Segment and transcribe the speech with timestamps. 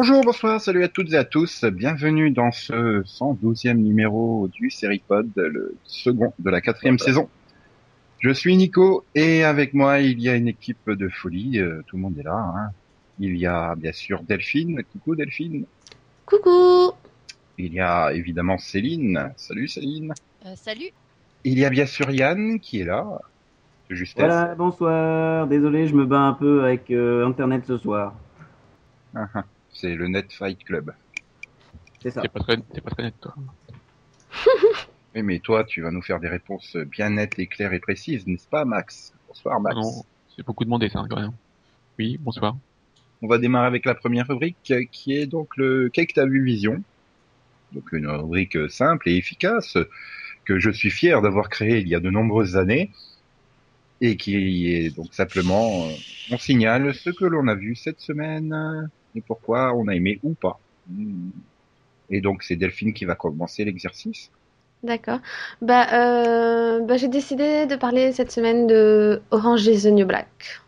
[0.00, 1.64] Bonjour, bonsoir, salut à toutes et à tous.
[1.64, 7.28] Bienvenue dans ce 112e numéro du Seripod, le second de la quatrième saison.
[8.20, 11.58] Je suis Nico et avec moi il y a une équipe de folie.
[11.58, 12.36] euh, tout le monde est là.
[12.36, 12.70] hein.
[13.18, 14.84] Il y a bien sûr Delphine.
[14.92, 15.64] Coucou Delphine.
[16.26, 16.92] Coucou
[17.58, 19.32] Il y a évidemment Céline.
[19.36, 20.14] Salut Céline.
[20.46, 20.90] Euh, salut.
[21.42, 23.04] Il y a bien sûr Yann qui est là.
[23.90, 24.24] De justesse.
[24.24, 25.48] Voilà, bonsoir.
[25.48, 28.14] Désolé, je me bats un peu avec euh, Internet ce soir.
[29.78, 30.92] C'est le Net Fight Club.
[32.02, 32.20] C'est ça.
[32.20, 33.34] T'es pas très, t'es pas très net, toi.
[35.14, 38.26] Oui, mais toi, tu vas nous faire des réponses bien nettes et claires et précises,
[38.26, 39.14] n'est-ce pas, Max?
[39.26, 39.76] Bonsoir, Max.
[39.76, 40.04] Non,
[40.36, 41.32] c'est beaucoup demandé, ça, quand même.
[41.98, 42.56] Oui, bonsoir.
[43.22, 46.44] On va démarrer avec la première rubrique, qui est donc le Qu'est-ce que t'as vu
[46.44, 46.82] Vision
[47.72, 49.78] Donc une rubrique simple et efficace,
[50.44, 52.90] que je suis fier d'avoir créée il y a de nombreuses années,
[54.00, 55.92] et qui est donc simplement, euh,
[56.32, 60.34] on signale ce que l'on a vu cette semaine, et pourquoi on a aimé ou
[60.34, 60.58] pas.
[60.88, 61.30] Hmm.
[62.10, 64.30] Et donc c'est Delphine qui va commencer l'exercice.
[64.82, 65.18] D'accord.
[65.60, 70.60] Bah, euh, bah, j'ai décidé de parler cette semaine de Orange is the New Black.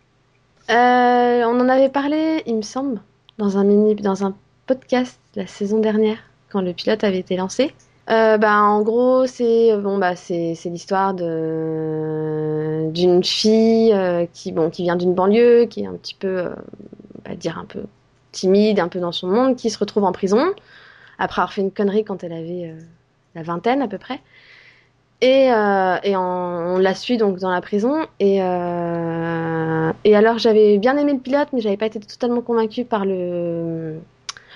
[0.69, 3.01] Euh, on en avait parlé, il me semble,
[3.39, 4.35] dans un mini, dans un
[4.67, 6.19] podcast la saison dernière,
[6.51, 7.73] quand le pilote avait été lancé.
[8.11, 11.23] Euh, bah, en gros, c'est bon, bah, c'est l'histoire d'une
[13.23, 13.95] fille
[14.33, 16.47] qui bon, qui vient d'une banlieue, qui est un petit peu,
[17.25, 17.85] on va dire un peu
[18.33, 20.53] timide, un peu dans son monde, qui se retrouve en prison
[21.21, 22.81] après avoir fait une connerie quand elle avait euh,
[23.35, 24.21] la vingtaine à peu près.
[25.21, 28.07] Et, euh, on, la suit donc dans la prison.
[28.19, 32.87] Et, euh, et alors j'avais bien aimé le pilote, mais j'avais pas été totalement convaincue
[32.87, 34.01] par le,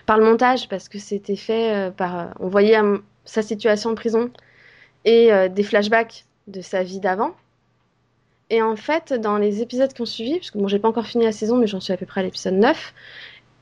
[0.06, 2.30] par le montage parce que c'était fait par.
[2.40, 2.78] On voyait
[3.26, 4.30] sa situation en prison
[5.04, 7.32] et des flashbacks de sa vie d'avant.
[8.48, 11.06] Et en fait, dans les épisodes qui ont suivi, parce que bon, j'ai pas encore
[11.06, 12.94] fini la saison, mais j'en suis à peu près à l'épisode 9,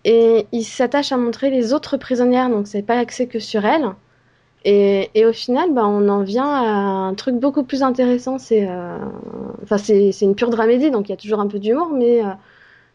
[0.04, 3.92] et il s'attache à montrer les autres prisonnières, donc c'est pas axé que sur elle.
[4.64, 6.70] Et, au final, bah, on en vient à
[7.08, 8.38] un truc beaucoup plus intéressant.
[8.38, 8.98] C'est, euh,
[9.62, 12.28] enfin, c'est, une pure dramédie, donc il y a toujours un peu d'humour, mais, euh,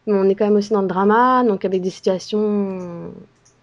[0.06, 3.12] mais on est quand même aussi dans le drama, donc avec des situations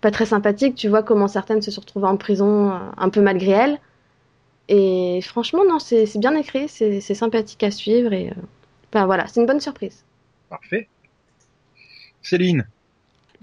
[0.02, 0.76] pas très sympathiques.
[0.76, 3.80] Tu vois comment certaines se sont retrouvées en prison euh, un peu malgré elles.
[4.70, 8.34] Et franchement, non, c'est, bien écrit, c'est, sympathique à suivre, et
[8.94, 10.04] voilà, c'est une bonne surprise.
[10.50, 10.88] Parfait.
[12.22, 12.66] Céline.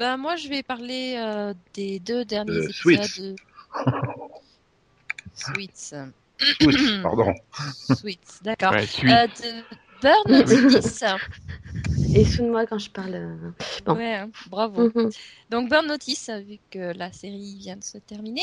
[0.02, 3.04] Ben moi je vais parler euh, des deux derniers Euh, épisodes.
[3.04, 3.36] Sweets.
[5.32, 5.94] Sweets.
[6.66, 7.32] Oups, pardon.
[7.94, 8.72] Sweets, d'accord.
[8.72, 8.84] Ouais.
[9.04, 9.62] Euh, de
[10.02, 11.04] Burn Notice.
[12.16, 13.38] Et soude-moi quand je parle.
[13.86, 13.94] Bon.
[13.94, 14.90] Ouais, hein, bravo.
[14.92, 15.10] mhm.
[15.50, 18.42] Donc Burn Notice, vu que la série vient de se terminer,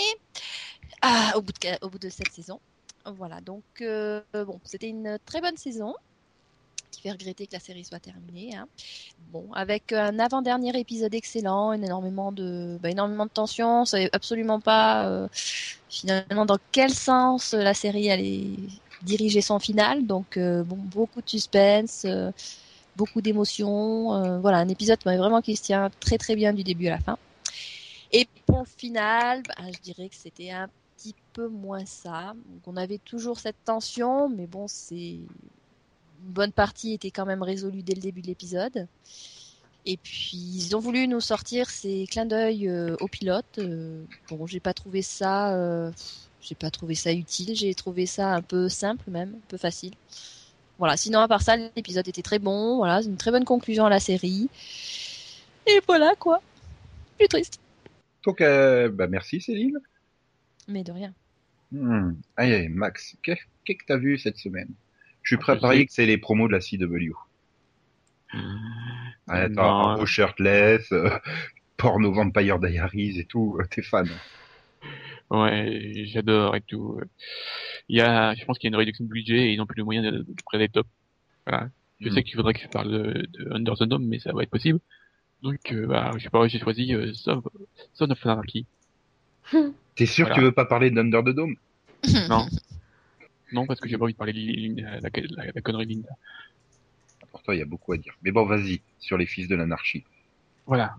[1.01, 2.61] ah, au, bout de, au bout de cette saison.
[3.05, 5.93] Voilà, donc euh, bon, c'était une très bonne saison
[6.91, 8.55] qui fait regretter que la série soit terminée.
[8.55, 8.67] hein.
[9.31, 14.09] Bon, avec un avant-dernier épisode excellent, une énormément de, bah, énormément de tension, on savait
[14.13, 15.27] absolument pas euh,
[15.89, 18.47] finalement dans quel sens la série allait
[19.03, 20.05] diriger son final.
[20.07, 22.05] Donc euh, bon, beaucoup de suspense.
[22.05, 22.31] euh,
[22.95, 24.13] beaucoup d'émotions.
[24.15, 26.99] euh, voilà, un épisode vraiment qui se tient très très bien du début à la
[26.99, 27.17] fin.
[28.11, 32.33] Et pour le final, bah, je dirais que c'était un petit peu moins ça.
[32.65, 35.19] On avait toujours cette tension, mais bon, c'est
[36.25, 38.87] une bonne partie était quand même résolue dès le début de l'épisode.
[39.85, 43.57] Et puis ils ont voulu nous sortir ces clins d'œil euh, au pilote.
[43.59, 45.91] Euh, bon, j'ai pas trouvé ça, euh,
[46.41, 47.55] j'ai pas trouvé ça utile.
[47.55, 49.93] J'ai trouvé ça un peu simple même, un peu facile.
[50.77, 50.95] Voilà.
[50.97, 52.77] Sinon, à part ça, l'épisode était très bon.
[52.77, 54.49] Voilà, c'est une très bonne conclusion à la série.
[55.65, 56.41] Et voilà quoi.
[57.17, 57.59] Plus triste.
[58.25, 59.79] Donc, euh, bah, merci Céline.
[60.67, 61.13] Mais de rien.
[61.71, 62.13] Hmm.
[62.35, 64.69] Aïe, aïe, Max, qu'est- qu'est-ce que t'as vu cette semaine?
[65.23, 67.13] Je suis prêt à Je parier que c'est les promos de la CW.
[69.27, 69.41] Ouais, Non.
[69.41, 71.09] attends, au shirtless, euh,
[71.77, 74.07] porno Vampire Diaries et tout, euh, t'es fan.
[75.29, 76.99] Ouais, j'adore et tout.
[77.89, 79.65] Il y a, je pense qu'il y a une réduction de budget et ils n'ont
[79.65, 80.87] plus les moyens de, de top.
[81.47, 81.69] Voilà.
[81.99, 82.13] Je Hmm.
[82.15, 84.49] sais qu'il faudrait que je parle de, de Under the Dome, mais ça va être
[84.49, 84.79] possible.
[85.43, 87.43] Donc, euh, bah, je sais pas, j'ai choisi euh, Son,
[87.93, 88.65] Son of Anarchy.
[89.95, 91.55] T'es sûr que tu veux pas parler d'Under the Dome?
[92.29, 92.45] Non.
[93.51, 95.91] non, parce que j'ai pas envie de parler de la, la, la, la connerie de
[95.91, 96.09] Linda.
[97.31, 98.13] Pour toi, il y a beaucoup à dire.
[98.23, 100.03] Mais bon, vas-y, sur les fils de l'anarchie.
[100.65, 100.95] Voilà.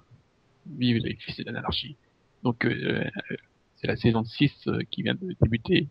[0.66, 1.96] Vive les fils de l'anarchie.
[2.42, 3.36] Donc, euh, euh,
[3.76, 5.88] c'est la saison 6 euh, qui vient de débuter.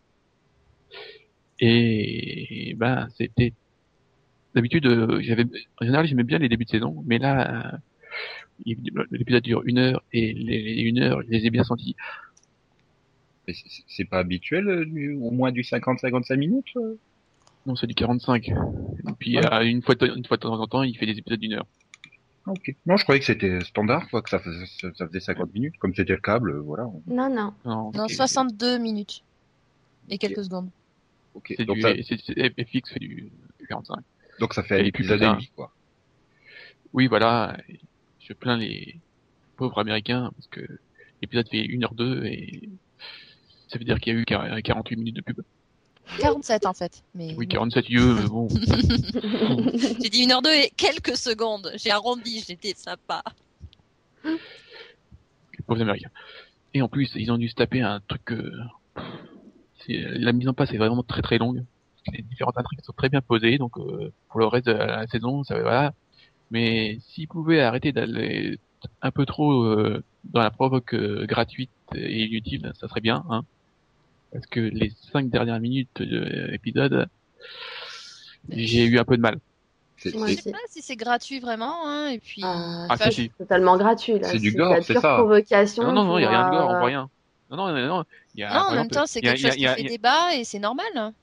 [1.60, 3.54] Et, ben, c'était,
[4.56, 5.46] d'habitude, euh, j'avais,
[5.82, 7.80] en général, j'aimais bien les débuts de saison, mais là,
[8.66, 11.96] l'épisode dure une heure et les, les une heure, je les ai bien sentis.
[13.54, 16.96] C'est- pas habituel, euh, du- au moins du 50-55 minutes euh
[17.66, 18.48] Non, c'est du 45.
[18.50, 18.54] Et
[19.20, 19.54] puis Ouais.
[19.54, 21.54] euh, une fois de- une fois de temps en temps, il fait des épisodes d'une
[21.54, 21.68] heure.
[22.48, 22.74] Ok.
[22.86, 24.66] Non, je croyais que c'était standard, quoi, que ça faisait,
[24.96, 26.86] ça faisait 50 minutes, comme c'était le câble, voilà.
[27.06, 27.54] Non, non.
[27.66, 29.24] Non, Non, c'est- 62 minutes.
[30.10, 30.70] Et quelques secondes.
[31.36, 31.54] Ok.
[31.56, 33.30] C'est Donc, du, ça, FX fait du
[33.68, 34.00] 45.
[34.40, 35.72] donc ça fait Et épisode et quoi.
[36.94, 37.56] Oui, voilà.
[38.20, 38.96] Je plains les
[39.58, 40.62] pauvres américains parce que
[41.22, 42.70] l'épisode fait 1h02 et
[43.70, 45.42] ça veut dire qu'il y a eu quar- 48 minutes de pub.
[46.20, 47.04] 47 en fait.
[47.14, 47.52] Mais Oui, bon.
[47.54, 48.48] 47 yeux, mais bon.
[48.50, 51.72] J'ai dit 1h02 et quelques secondes.
[51.76, 53.22] J'ai arrondi, j'étais sympa.
[54.26, 56.10] les pauvres américains.
[56.74, 58.32] Et en plus, ils ont dû se taper un truc.
[58.32, 58.52] euh,
[59.88, 61.64] la mise en place est vraiment très très longue.
[62.14, 65.44] Les différentes intrigues sont très bien posées, donc euh, pour le reste de la saison,
[65.44, 65.94] ça va voilà.
[66.52, 68.58] Mais s'ils pouvaient arrêter d'aller
[69.02, 73.44] un peu trop euh, dans la provoque euh, gratuite et inutile, ça serait bien, hein.
[74.32, 77.08] Parce que les cinq dernières minutes de l'épisode,
[78.50, 79.40] j'ai eu un peu de mal.
[80.14, 82.42] Moi Je c'est- sais pas si c'est gratuit vraiment, hein, et puis.
[82.44, 83.32] Ah, Ah, si.
[83.38, 84.18] c'est totalement gratuit.
[84.20, 84.30] là.
[84.30, 85.16] C'est du gore, c'est pure ça.
[85.16, 85.84] provocation.
[85.84, 87.10] Non, non, non, il y a rien de pour, gore, on euh, voit rien.
[87.52, 88.04] Non, non, non, non.
[88.36, 89.66] Il y a, non, en même exemple, temps, c'est il y a- quelque a- chose
[89.66, 91.14] a- qui fait a- débat et c'est normal.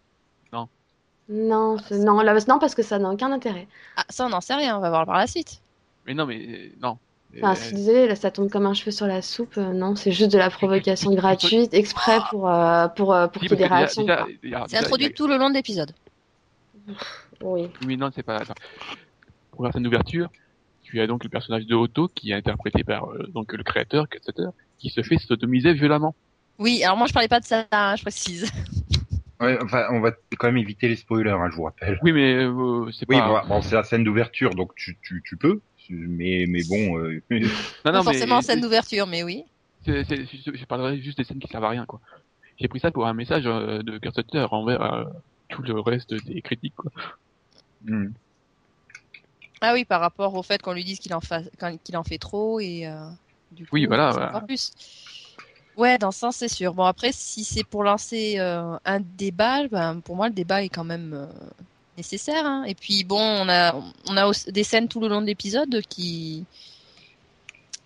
[1.29, 3.67] Non, non, là, non, parce que ça n'a aucun intérêt.
[3.97, 5.61] Ah, ça, on n'en sait rien, on va voir par la suite.
[6.07, 6.99] Mais non, mais euh, non.
[7.43, 9.57] Enfin, je suis désolée, là, ça tombe comme un cheveu sur la soupe.
[9.59, 13.49] euh, non, c'est juste de la provocation gratuite, exprès pour, euh, pour, euh, pour si,
[13.49, 14.07] qu'il y ait des réactions.
[14.69, 15.93] C'est introduit a- tout le long de l'épisode.
[17.43, 17.69] Oui.
[17.87, 18.37] Oui, non, c'est pas.
[18.37, 18.55] Attends.
[19.51, 20.29] Pour la scène d'ouverture,
[20.83, 24.07] tu as donc le personnage de Otto qui est interprété par euh, donc le créateur,
[24.79, 26.15] qui se fait sodomiser violemment.
[26.59, 28.51] Oui, alors moi je parlais pas de ça, hein, je précise.
[29.39, 31.99] Ouais, enfin, on va quand même éviter les spoilers, hein, je vous rappelle.
[32.03, 33.43] Oui, mais euh, c'est Oui, pas.
[33.43, 35.61] bon, bon, c'est la scène d'ouverture, donc tu, tu, tu peux,
[35.91, 37.21] mais, mais bon, euh,
[37.85, 39.45] non, Pas non, forcément mais scène d'ouverture, mais oui.
[39.87, 42.01] je, je parlerai juste des scènes qui servent à rien, quoi.
[42.59, 45.05] J'ai pris ça pour un message euh, de Cassateur envers euh,
[45.51, 46.91] tout le reste des critiques, quoi.
[47.85, 48.17] hmm.
[49.61, 51.43] Ah oui, par rapport au fait qu'on lui dise qu'il en, fa-
[51.85, 53.09] qu'il en fait trop et euh,
[53.51, 54.33] du coup, Oui, voilà, voilà.
[54.33, 54.73] encore plus.
[55.77, 56.75] Ouais, dans ce sens, c'est sûr.
[56.75, 60.71] Bon, après, si c'est pour lancer euh, un débat, ben, pour moi, le débat est
[60.71, 61.27] quand même euh,
[61.97, 62.45] nécessaire.
[62.47, 62.65] hein.
[62.67, 63.75] Et puis, bon, on a,
[64.09, 66.45] on a des scènes tout le long de l'épisode qui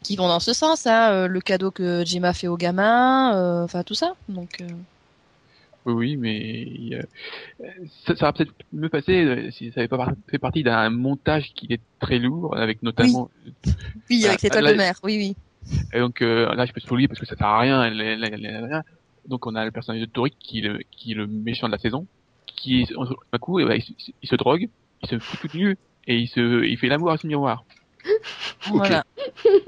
[0.03, 0.87] qui vont dans ce sens.
[0.87, 1.11] Hein.
[1.12, 4.15] euh, Le cadeau que Gemma fait au gamin, euh, enfin tout ça.
[4.29, 4.67] Donc, euh,
[5.85, 7.67] Oui, oui, mais euh,
[8.07, 11.53] ça, ça va peut-être mieux passer euh, si ça avait pas fait partie d'un montage
[11.55, 13.31] qui est très lourd, avec notamment
[14.09, 14.95] oui, Ah, avec là- de mer.
[15.03, 15.37] Oui, oui.
[15.93, 17.85] Et donc euh, là, je peux spoiler parce que ça sert à rien.
[17.85, 18.83] elle- elle- elle-.
[19.29, 21.73] Donc on a le personnage de Tori qui est le, qui est le méchant de
[21.73, 22.07] la saison,
[22.62, 22.85] qui
[23.33, 24.69] d'un coup, eh ben, il, se- il se drogue,
[25.03, 25.77] il se fout tout nu
[26.07, 27.65] et il se, il fait l'amour à son miroir.
[28.71, 28.77] Ok.
[28.77, 29.05] Voilà.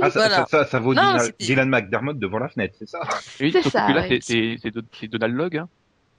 [0.01, 0.37] Ah, ça, Voilà.
[0.37, 3.01] ça, ça, ça vaut Non, Dylan, McDermott devant la fenêtre, c'est ça
[3.41, 4.09] Et oui, C'est ça, que là, ouais.
[4.09, 5.69] c'est- c'est c'est Do- c'est Donald Log, hein.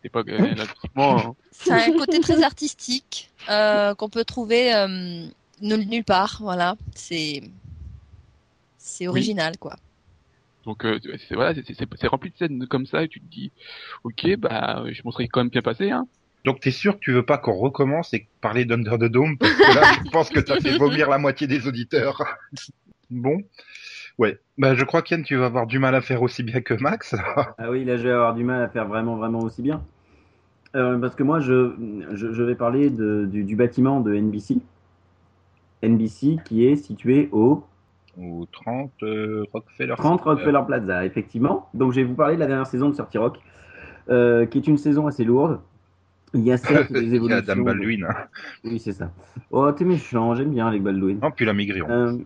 [0.02, 0.56] C'est pas euh,
[0.98, 1.34] hein.
[1.52, 5.26] C'est un côté très artistique euh, qu'on peut trouver euh,
[5.62, 6.38] nulle, part.
[6.42, 7.42] Voilà, c'est
[8.78, 9.76] c'est original quoi.
[10.66, 11.54] Donc euh, c'est voilà,
[12.00, 13.52] c'est rempli de scènes comme ça et tu te dis,
[14.04, 16.08] ok, bah je m'en serais quand même bien passé, hein.
[16.46, 19.54] Donc t'es sûr que tu veux pas qu'on recommence et parler d'Under the Dome Parce
[19.54, 22.22] que là, je pense que t'as fait vomir la moitié des auditeurs.
[23.10, 23.42] Bon.
[24.18, 24.40] Ouais.
[24.58, 27.16] Bah, je crois qu'Yann, tu vas avoir du mal à faire aussi bien que Max.
[27.58, 29.84] Ah oui, là je vais avoir du mal à faire vraiment, vraiment aussi bien.
[30.76, 31.74] Euh, parce que moi, je,
[32.14, 34.58] je, je vais parler de, du, du bâtiment de NBC.
[35.84, 37.64] NBC qui est situé au
[38.20, 39.96] Au 30 euh, Rockefeller.
[39.98, 41.70] 30 Rockefeller Plaza, effectivement.
[41.74, 43.38] Donc je vais vous parler de la dernière saison de Sorty Rock,
[44.10, 45.60] euh, qui est une saison assez lourde.
[46.34, 47.64] Il y a certes des Il y a évolutions.
[47.64, 48.08] Baldwin.
[48.64, 49.12] Oui, c'est ça.
[49.52, 51.20] Oh, t'es méchant, j'aime bien avec Baldwin.
[51.22, 51.88] Non, puis la Maigrion.
[51.90, 52.18] Euh,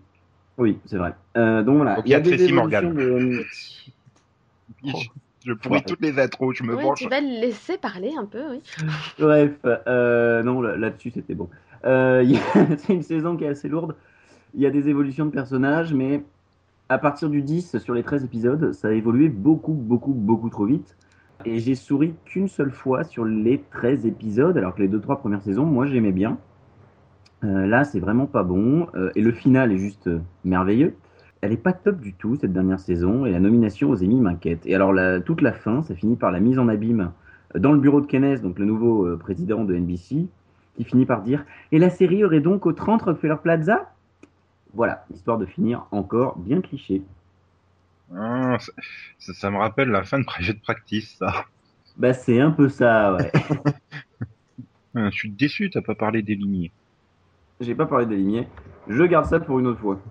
[0.58, 1.14] oui, c'est vrai.
[1.36, 2.94] Euh, donc voilà, Donc, il y a il y a des Tracy évolutions Morgan.
[2.94, 3.44] de...
[4.86, 4.92] Je,
[5.46, 7.00] je pourris toutes les intros, je me Oui, venge.
[7.00, 8.62] tu vas le laisser parler un peu, oui.
[9.20, 11.50] Bref, euh, non, là- là-dessus c'était bon.
[11.86, 12.26] Euh,
[12.78, 13.96] c'est une saison qui est assez lourde.
[14.54, 16.24] Il y a des évolutions de personnages, mais
[16.90, 20.66] à partir du 10 sur les 13 épisodes, ça a évolué beaucoup, beaucoup, beaucoup trop
[20.66, 20.96] vite.
[21.46, 25.42] Et j'ai souri qu'une seule fois sur les 13 épisodes, alors que les 2-3 premières
[25.42, 26.38] saisons, moi j'aimais bien.
[27.44, 28.88] Euh, là, c'est vraiment pas bon.
[28.96, 30.96] Euh, et le final est juste euh, merveilleux.
[31.42, 34.66] Elle est pas top du tout cette dernière saison et la nomination aux Emmy m'inquiète.
[34.66, 37.12] Et alors toute la fin, ça finit par la mise en abîme
[37.54, 40.26] dans le bureau de Kenneth, donc le nouveau président de NBC,
[40.76, 43.92] qui finit par dire Et la série aurait donc au 30 Rockefeller Plaza?
[44.74, 47.04] Voilà, histoire de finir encore bien cliché.
[48.16, 48.58] Ah,
[49.20, 51.46] ça, me rappelle la fin de Project Practice, ça.
[51.98, 53.32] Bah, c'est un peu ça, ouais.
[54.96, 56.72] Ah, Je suis déçu, t'as pas parlé des lignées.
[57.60, 58.48] J'ai pas parlé des lignées.
[58.88, 60.02] Je garde ça pour une autre fois.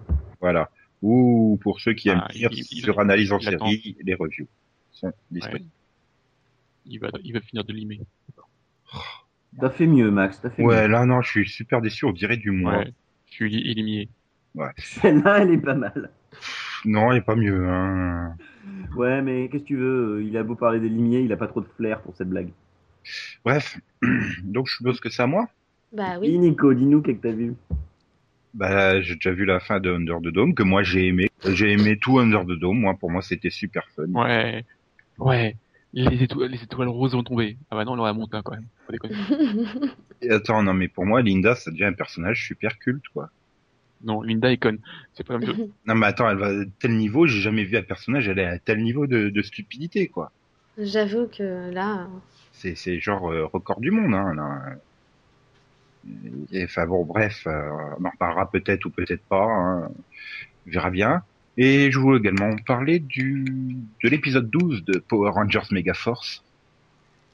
[0.41, 0.71] Voilà.
[1.03, 4.15] ou pour ceux qui aiment Ah, lire il- il- sur analyse en il série, les
[4.15, 4.47] reviews
[4.93, 5.13] sont Ouais.
[5.31, 5.71] disponibles.
[6.87, 8.01] Il va, il va finir de limer.
[9.61, 10.41] T'as fait mieux, Max.
[10.41, 10.89] T'as fait Ouais, mieux.
[10.89, 12.79] là non, je suis super déçu, on dirait du moins.
[12.79, 12.93] Ouais.
[13.27, 14.09] Je suis éliminé.
[14.79, 16.11] Celle-là, elle est pas mal.
[16.87, 17.69] Non, il est pas mieux.
[17.69, 18.37] Hein.
[18.97, 21.49] Ouais, mais qu'est-ce que tu veux Il a beau parler des limiers, il a pas
[21.49, 22.51] trop de flair pour cette blague.
[23.45, 23.79] Bref,
[24.43, 25.49] donc je suppose que c'est à moi.
[25.93, 26.39] Bah Oui.
[26.39, 27.55] Nico, dis-nous qu'est-ce que t'as vu?
[28.55, 31.29] Bah, j'ai déjà vu la fin de Under the Dome que moi j'ai aimé.
[31.45, 32.81] J'ai aimé tout Under the Dome.
[32.81, 34.07] Moi, pour moi, c'était super fun.
[34.15, 34.65] Ouais.
[35.19, 35.57] Ouais.
[35.93, 37.57] Les étoiles, les étoiles roses vont tomber.
[37.71, 38.67] Ah bah non, on monte hein, quand même.
[38.87, 39.15] Faut déconner.
[40.23, 43.31] Et attends, non, mais pour moi, Linda, ça devient un personnage super culte, quoi.
[44.05, 44.79] Non, Linda est conne.
[45.15, 45.71] C'est pas la même chose.
[45.87, 47.27] Non, mais attends, elle va à tel niveau.
[47.27, 50.33] J'ai jamais vu un personnage aller à tel niveau de, de stupidité, quoi.
[50.79, 52.09] J'avoue que là,
[52.53, 54.35] C'est, genre euh, record du monde, hein.
[54.35, 54.77] Là.
[56.53, 59.45] Et, enfin bon, bref, euh, on en reparlera peut-être ou peut-être pas.
[59.45, 59.89] Hein.
[60.67, 61.23] On verra bien.
[61.57, 63.45] Et je voulais également parler du
[64.05, 66.45] de l'épisode 12 de Power Rangers Megaforce,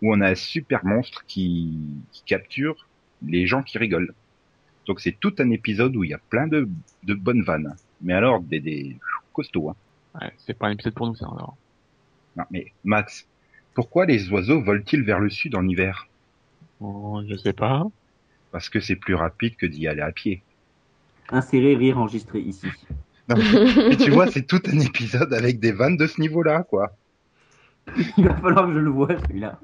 [0.00, 1.76] où on a un super monstre qui,
[2.12, 2.86] qui capture
[3.26, 4.14] les gens qui rigolent.
[4.86, 6.68] Donc c'est tout un épisode où il y a plein de,
[7.04, 7.76] de bonnes vannes.
[8.00, 8.96] Mais alors, des, des
[9.32, 9.70] costauds.
[9.70, 9.76] Hein.
[10.20, 11.26] Ouais, c'est pas un épisode pour nous, ça.
[11.26, 11.56] Alors.
[12.36, 13.26] Non, mais Max,
[13.74, 16.08] pourquoi les oiseaux volent-ils vers le sud en hiver?
[16.80, 17.86] Oh, je sais pas.
[18.50, 20.42] Parce que c'est plus rapide que d'y aller à pied.
[21.30, 22.66] Insérer rire enregistré ici.
[23.28, 26.64] Non, mais, mais tu vois, c'est tout un épisode avec des vannes de ce niveau-là,
[26.64, 26.96] quoi.
[28.18, 29.60] Il va falloir que je le voie, celui-là.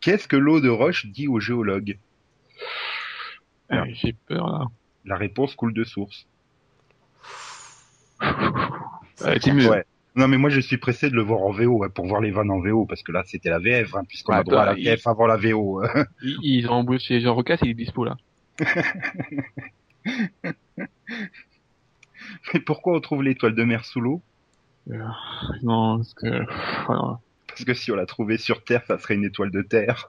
[0.00, 1.98] Qu'est-ce que l'eau de roche dit aux géologues?
[3.72, 3.84] Euh, Non.
[3.92, 4.66] J'ai peur là.
[5.04, 6.26] La réponse coule de source.
[9.24, 9.70] Ouais, c'est mieux.
[9.70, 9.82] Ouais.
[10.14, 12.30] Non, mais moi, je suis pressé de le voir en VO, hein, pour voir les
[12.30, 14.74] vannes en VO, parce que là, c'était la VF, hein, puisqu'on a droit à la
[14.74, 15.82] toi, VF avant la VO.
[16.22, 18.16] Ils, ils ont embauché Jean Rocas, il est dispo là.
[22.52, 24.22] mais pourquoi on trouve l'étoile de mer sous l'eau?
[24.90, 24.98] Euh,
[25.62, 26.44] non, parce que.
[27.48, 30.08] Parce que si on la trouvait sur Terre, ça serait une étoile de terre.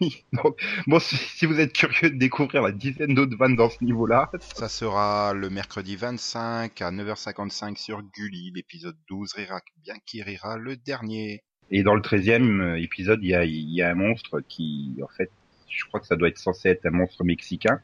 [0.00, 3.68] Oui, donc, bon, si, si vous êtes curieux de découvrir la dizaine d'autres vannes dans
[3.70, 8.52] ce niveau-là, Ça sera le mercredi 25 à 9h55 sur Gulli.
[8.54, 11.42] L'épisode 12 rira bien qui rira le dernier.
[11.70, 15.08] Et dans le 13e épisode, il y a, il y a un monstre qui, en
[15.08, 15.30] fait,
[15.68, 17.80] je crois que ça doit être censé être un monstre mexicain,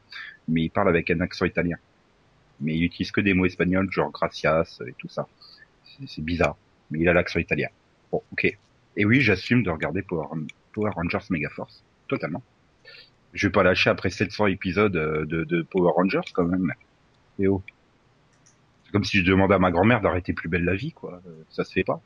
[0.47, 1.77] mais il parle avec un accent italien.
[2.61, 5.27] Mais il utilise que des mots espagnols, genre gracias et tout ça.
[5.83, 6.57] C'est- C'est bizarre,
[6.89, 7.67] mais il a l'accent italien.
[8.11, 8.57] Bon, ok.
[8.97, 10.27] Et oui, j'assume de regarder Power,
[10.75, 11.83] Power Rangers Megaforce.
[12.07, 12.43] Totalement.
[13.33, 16.73] Je vais pas lâcher après 700 épisodes euh, de, Power Rangers, quand même.
[17.39, 17.63] Et oh.
[18.85, 21.21] C'est comme si je demandais à ma grand-mère d'arrêter plus belle la vie, quoi.
[21.25, 22.01] Euh, Ça se fait pas.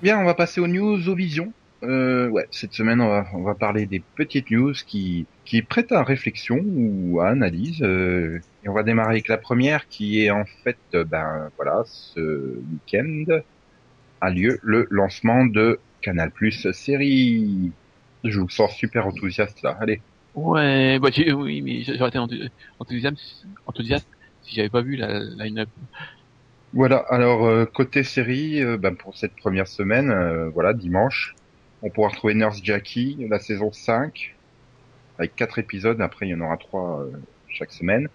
[0.00, 1.52] Bien, on va passer aux news, aux visions.
[1.84, 5.92] Euh, ouais, cette semaine, on va, on va parler des petites news qui, qui prêtent
[5.92, 7.82] à réflexion ou à analyse.
[7.82, 11.82] euh, et on va démarrer avec la première qui est en fait, euh, ben voilà,
[11.86, 13.24] ce week-end
[14.20, 17.72] a lieu le lancement de Canal Plus série.
[18.24, 19.76] Je vous sens super enthousiaste là.
[19.80, 20.02] Allez.
[20.34, 24.08] Ouais, bah oui, mais j'aurais été enthousi- enthousiaste, enthousiaste
[24.42, 25.68] si j'avais pas vu la line-up.
[26.74, 31.34] Voilà, alors euh, côté série, euh, ben, pour cette première semaine, euh, voilà, dimanche,
[31.82, 34.34] on pourra retrouver Nurse Jackie, la saison 5,
[35.18, 37.10] avec quatre épisodes, après il y en aura trois euh,
[37.48, 38.08] chaque semaine.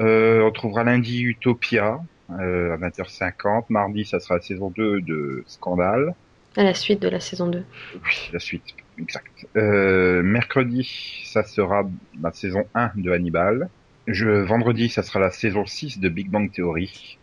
[0.00, 5.44] Euh, on trouvera lundi Utopia, euh, à 20h50, mardi ça sera la saison 2 de
[5.46, 6.14] Scandale,
[6.56, 7.64] à la suite de la saison 2.
[7.94, 9.46] oui, la suite, exact.
[9.56, 11.88] Euh, mercredi, ça sera
[12.20, 13.68] la saison 1 de Hannibal.
[14.06, 17.17] Je, vendredi, ça sera la saison 6 de Big Bang Theory.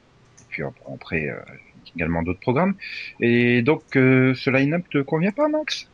[0.58, 1.42] Et puis après, euh,
[1.96, 2.76] également d'autres programmes.
[3.20, 5.86] Et donc, euh, ce line-up te convient pas, Max?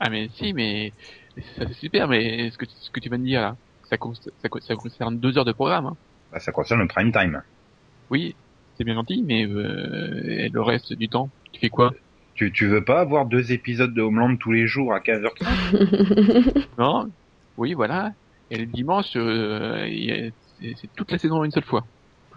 [0.00, 0.92] Ah mais si, mais
[1.56, 3.56] ça c'est super, mais ce que, ce que tu viens de dire là,
[3.88, 5.86] ça, con- ça, con- ça concerne deux heures de programme.
[5.86, 5.96] Hein.
[6.32, 7.42] bah, Ça concerne le prime time.
[8.10, 8.34] Oui,
[8.76, 11.92] c'est bien gentil, mais euh, et le reste du temps, tu fais quoi?
[12.34, 17.06] Tu, tu veux pas avoir deux épisodes de Homeland tous les jours à 15h30 Non
[17.56, 18.12] Oui, voilà.
[18.48, 19.86] Et le dimanche, euh,
[20.58, 21.84] c'est toute la saison en une seule fois.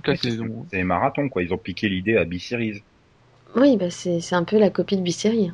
[0.04, 0.68] Toute la saison.
[0.70, 1.44] C'est marathon, quoi.
[1.44, 2.84] Ils ont piqué l'idée à B-Series.
[3.56, 5.52] Oui, bah c'est un peu la copie de Bissérie.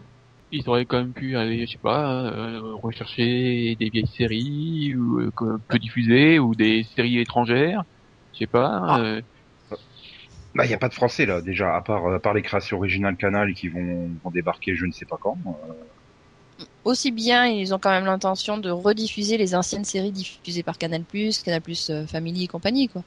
[0.52, 5.20] Ils auraient quand même pu aller, je sais pas, euh, rechercher des vieilles séries ou
[5.20, 5.32] euh,
[5.68, 7.84] peu diffusées ou des séries étrangères.
[8.34, 8.82] Je sais pas.
[8.88, 9.00] Ah.
[9.02, 9.22] euh,
[10.56, 12.78] Bah, il y a pas de français, là, déjà, à part, à part les créations
[12.78, 15.38] originales Canal qui vont, vont débarquer je ne sais pas quand.
[15.48, 15.84] Euh,
[16.84, 21.06] Aussi bien, ils ont quand même l'intention de rediffuser les anciennes séries diffusées par Canal+,
[21.46, 21.62] Canal+,
[22.08, 23.06] Family et compagnie, quoi.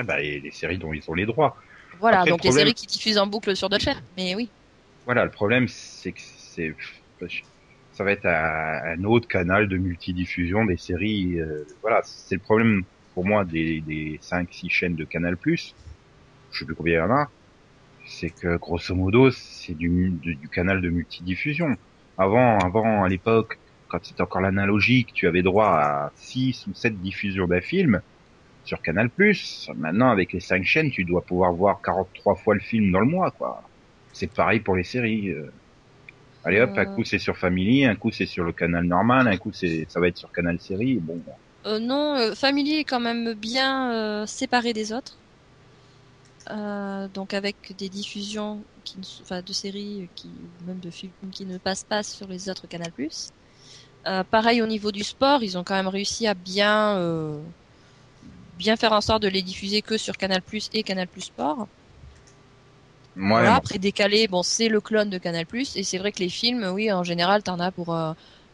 [0.00, 1.56] Ah bah, et les séries dont ils ont les droits.
[1.92, 4.04] Voilà, Après, le donc les séries qui diffusent en boucle sur d'autres chaînes.
[4.16, 4.52] Mais oui.
[5.04, 6.74] Voilà, le problème, c'est que c'est,
[7.92, 11.38] ça va être un, un autre canal de multidiffusion des séries.
[11.40, 12.82] euh, voilà, c'est le problème
[13.14, 15.36] pour moi des, des 5-6 chaînes de Canal+.
[15.44, 17.32] Je sais plus combien il y en a.
[18.04, 21.76] C'est que grosso modo, c'est du, mu- du, du canal de multidiffusion.
[22.18, 27.00] Avant, avant, à l'époque, quand c'était encore l'analogique, tu avais droit à 6 ou 7
[27.00, 28.02] diffusions d'un film
[28.64, 29.10] sur Canal+.
[29.76, 33.06] Maintenant, avec les 5 chaînes, tu dois pouvoir voir 43 fois le film dans le
[33.06, 33.62] mois, quoi.
[34.12, 35.30] C'est pareil pour les séries.
[35.30, 35.50] euh.
[36.44, 36.94] Allez hop, un Euh.
[36.94, 40.00] coup c'est sur Family, un coup c'est sur le canal normal, un coup c'est ça
[40.00, 40.96] va être sur Canal Série.
[40.96, 41.20] Bon,
[41.66, 45.16] Euh, non, euh, Family est quand même bien séparé des autres.
[47.14, 51.44] Donc avec des diffusions qui ne enfin, de séries qui ou même de films qui
[51.44, 52.92] ne passent pas sur les autres Canal+.
[54.30, 56.96] Pareil au niveau du sport, ils ont quand même réussi à bien
[58.60, 61.68] bien faire en sorte de les diffuser que sur Canal+ et Canal+ Sport.
[63.14, 66.28] moi, Voilà, après décalé, bon, c'est le clone de Canal+, et c'est vrai que les
[66.30, 68.12] films, oui, en général, t'en as pour, euh,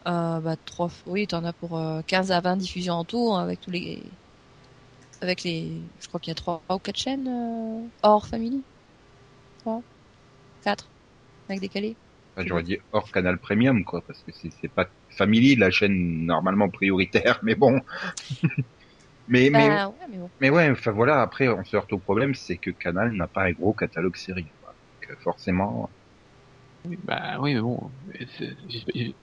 [0.09, 3.43] euh, bah, trois, oui, t'en as pour euh, 15 à 20 diffusions en tout, hein,
[3.43, 4.19] avec tous les,
[5.21, 8.65] avec les, je crois qu'il y a trois ou quatre chaînes, euh, hors Family.
[9.59, 9.85] Trois,
[10.63, 10.93] quatre,
[11.49, 11.99] avec décalé.
[12.39, 16.69] j'aurais dit hors Canal Premium quoi, parce que c'est c'est pas Family la chaîne normalement
[16.69, 17.81] prioritaire, mais bon.
[19.29, 20.31] Mais mais Bah, ouais, mais bon.
[20.41, 21.23] mais ouais, enfin voilà.
[21.23, 24.51] Après, on se heurte au problème, c'est que Canal n'a pas un gros catalogue série.
[24.61, 24.75] quoi.
[25.03, 25.91] Donc, euh, forcément,
[26.87, 27.91] oui, bah oui, mais bon.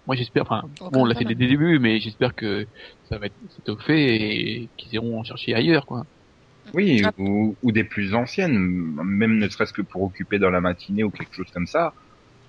[0.06, 0.44] Moi j'espère.
[0.44, 2.68] Enfin, Oh, bon, là c'est des débuts, mais j'espère que
[3.04, 4.16] ça va être étoffé
[4.64, 6.04] et qu'ils iront en chercher ailleurs, quoi.
[6.74, 7.12] Oui, Ah.
[7.18, 11.12] ou, ou des plus anciennes, même ne serait-ce que pour occuper dans la matinée ou
[11.12, 11.94] quelque chose comme ça.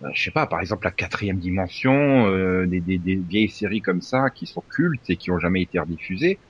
[0.02, 3.82] Euh, je sais pas, par exemple la quatrième dimension, euh, des, des, des vieilles séries
[3.82, 6.40] comme ça qui sont cultes et qui ont jamais été rediffusées.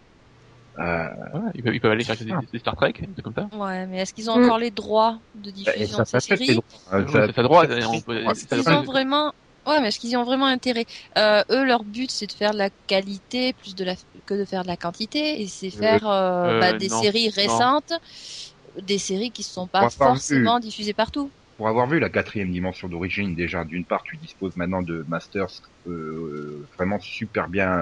[0.79, 2.41] Euh, Voilà, ils, peuvent, ils peuvent aller chercher des, Ah.
[2.53, 3.57] des Star Trek, des trucs comme ça.
[3.57, 4.45] Ouais, mais est-ce qu'ils ont Mm.
[4.45, 6.51] encore les droits de et diffusion ça de ces séries.
[6.93, 9.33] Euh, Ouais, ça- ça, ça droit, peut- Est-ce qu'ils ont vraiment
[9.67, 10.85] Ouais, mais est-ce qu'ils y ont vraiment intérêt?
[11.17, 13.95] Euh, Eux, leur but, c'est de faire de la qualité plus de la
[14.27, 17.31] que de faire de la quantité, et c'est faire euh, euh, bah, des non, séries
[17.31, 17.93] récentes,
[18.83, 21.31] des séries qui sont pas forcément diffusées partout.
[21.57, 25.47] Pour avoir vu la quatrième dimension d'origine, déjà, d'une part, tu disposes maintenant de masters
[25.87, 27.79] euh, vraiment super bien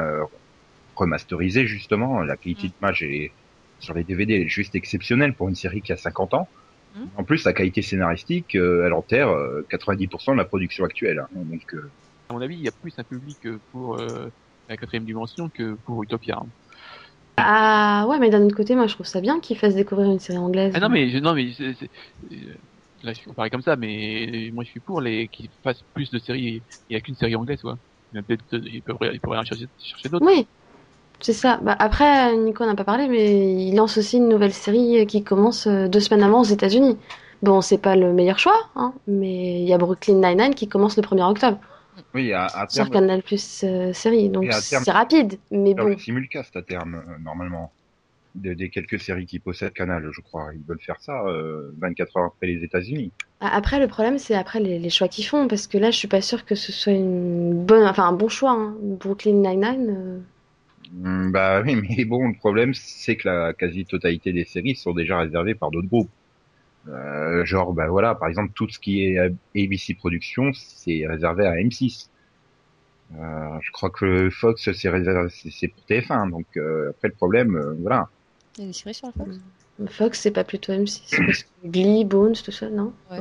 [1.00, 2.20] euh, remasterisés, justement.
[2.22, 2.70] La qualité Mm.
[2.70, 3.32] d'image est
[3.78, 6.48] sur les DVD elle est juste exceptionnelle pour une série qui a 50 ans.
[6.94, 7.04] Mm.
[7.16, 11.18] En plus, la qualité scénaristique, euh, elle enterre euh, 90% de la production actuelle.
[11.20, 11.28] hein.
[11.34, 11.90] Donc, euh,
[12.30, 13.38] À mon avis, il y a plus un public
[13.72, 14.28] pour euh,
[14.68, 16.38] la quatrième dimension que pour Utopia.
[16.40, 16.46] hein.
[17.38, 20.18] Ah ouais, mais d'un autre côté, moi je trouve ça bien qu'ils fassent découvrir une
[20.20, 20.72] série anglaise.
[20.76, 21.74] Ah non mais je- non mais euh,
[23.02, 26.10] là je suis comparé comme ça, mais moi je suis pour les qui fassent plus
[26.10, 26.62] de séries.
[26.88, 27.78] Il y a qu'une série anglaise, quoi.
[28.12, 30.26] Peut-être ils peuvent ils pourraient en chercher, chercher d'autres.
[30.26, 30.46] Oui,
[31.22, 31.58] c'est ça.
[31.62, 35.66] Bah, après, Nico n'a pas parlé, mais il lance aussi une nouvelle série qui commence
[35.66, 36.98] euh, deux semaines avant aux États-Unis.
[37.42, 40.96] Bon, c'est pas le meilleur choix, hein, mais il y a Brooklyn Nine-Nine qui commence
[40.96, 41.58] le 1er octobre
[42.14, 45.98] oui, à, à sur terme, Canal Plus euh, série, donc terme- c'est rapide, mais bon.
[45.98, 47.72] simulcast à terme, euh, normalement.
[48.34, 50.50] De- des quelques séries qui possèdent Canal, je crois.
[50.54, 53.12] Ils veulent faire ça euh, 24 heures après les États-Unis.
[53.40, 55.98] A- Après, le problème, c'est après les, les choix qu'ils font, parce que là, je
[55.98, 58.52] suis pas sûre que ce soit une bonne, enfin un bon choix.
[58.52, 58.74] Hein.
[58.80, 59.86] Brooklyn Nine-Nine.
[59.90, 60.18] euh,
[60.92, 65.54] Bah oui, mais bon, le problème, c'est que la quasi-totalité des séries sont déjà réservées
[65.54, 66.10] par d'autres groupes.
[66.88, 69.18] Euh, genre, bah voilà, par exemple, tout ce qui est
[69.56, 72.08] ABC Productions, c'est réservé à M6.
[73.18, 76.30] Euh, je crois que Fox, c'est réservé, c'est pour TF1.
[76.30, 78.08] Donc euh, après, le problème, euh, voilà.
[78.56, 79.40] Il y a des séries sur la Fox?
[79.88, 82.92] Fox, c'est pas plutôt M6, parce que Glee, Bones, tout ça, non?
[83.10, 83.18] Ouais.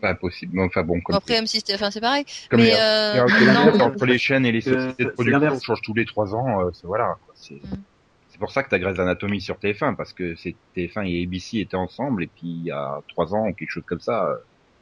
[0.00, 0.52] Pas possible.
[0.54, 2.24] Mais Enfin bon, comme, Après M6, c'est- enfin, c'est pareil.
[2.50, 5.56] comme mais euh, non, entre les chaînes et les Euh, sociétés de production, l'inverse.
[5.58, 6.60] on change tous les trois ans.
[6.66, 7.16] euh, c'est- voilà.
[7.34, 8.38] C'est Mm.
[8.38, 11.76] pour ça que t'as Grey's Anatomy sur TF1 parce que c'est TF1 et ABC étaient
[11.76, 14.36] ensemble et puis il y a trois ans ou quelque chose comme ça, euh,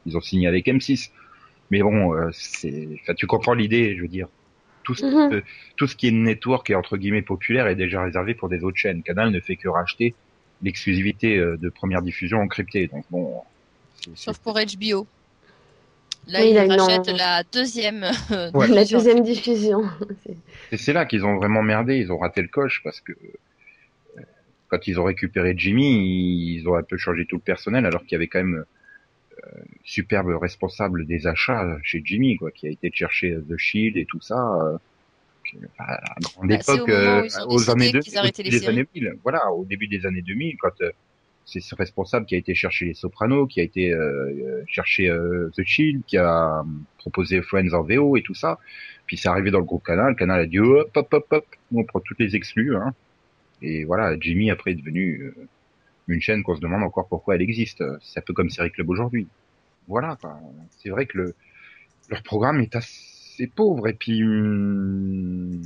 [0.05, 1.11] ils ont signé avec M6.
[1.71, 4.29] Mais bon, euh, c'est, enfin, tu comprends l'idée, je veux dire.
[4.83, 5.33] Tout ce, Mhm.
[5.35, 5.41] euh,
[5.77, 8.77] tout ce qui est network et entre guillemets populaire est déjà réservé pour des autres
[8.77, 9.03] chaînes.
[9.03, 10.15] Canal ne fait que racheter
[10.63, 12.87] l'exclusivité euh, de première diffusion encryptée.
[12.89, 13.43] Donc bon,
[14.15, 15.07] sauf pour HBO.
[16.29, 18.05] Là, Oui, ils là, rachètent la deuxième.
[18.33, 18.67] euh, Ouais.
[18.69, 18.99] La diffusion.
[18.99, 19.83] deuxième diffusion.
[20.25, 20.37] C'est-
[20.73, 24.23] Et c'est là qu'ils ont vraiment merdé, ils ont raté le coche parce que euh,
[24.69, 28.13] quand ils ont récupéré Jimmy, ils ont un peu changé tout le personnel alors qu'il
[28.13, 28.65] y avait quand même
[29.45, 29.51] euh,
[29.85, 34.21] superbe responsable des achats chez Jimmy quoi, qui a été chercher The Shield et tout
[34.21, 34.37] ça.
[34.63, 34.79] euh,
[35.45, 38.61] que, à la grande Bah, époque, euh, aux années qu'ils 2000, arrêtaient au les début
[38.61, 38.79] des séries.
[38.79, 40.91] années 2000, voilà, au début des années 2000, quand euh,
[41.47, 45.09] c'est ce responsable qui a été chercher les Sopranos, qui a été euh, euh, chercher
[45.09, 46.63] euh, The Shield, qui a euh,
[46.99, 48.59] proposé Friends en VO et tout ça.
[49.07, 50.11] Puis c'est arrivé dans le groupe Canal.
[50.11, 52.75] Le Canal a dit hop hop hop hop, on prend toutes les exclus.
[52.75, 52.93] Hein.
[53.63, 55.47] Et voilà, Jimmy après est devenu euh,
[56.09, 57.83] une chaîne qu'on se demande encore pourquoi elle existe.
[58.03, 59.29] C'est un peu comme Série Club aujourd'hui.
[59.87, 60.19] Voilà.
[60.79, 61.35] C'est vrai que le
[62.11, 65.61] leur programme est assez pauvre et puis hum,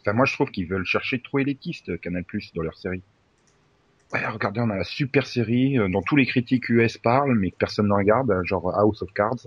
[0.00, 3.02] enfin moi je trouve qu'ils veulent chercher trop élitiste Canal Plus dans leur série.
[4.16, 7.50] Ouais, regardez, on a la super série euh, dont tous les critiques US parlent, mais
[7.50, 9.46] que personne ne regarde, euh, genre House of Cards.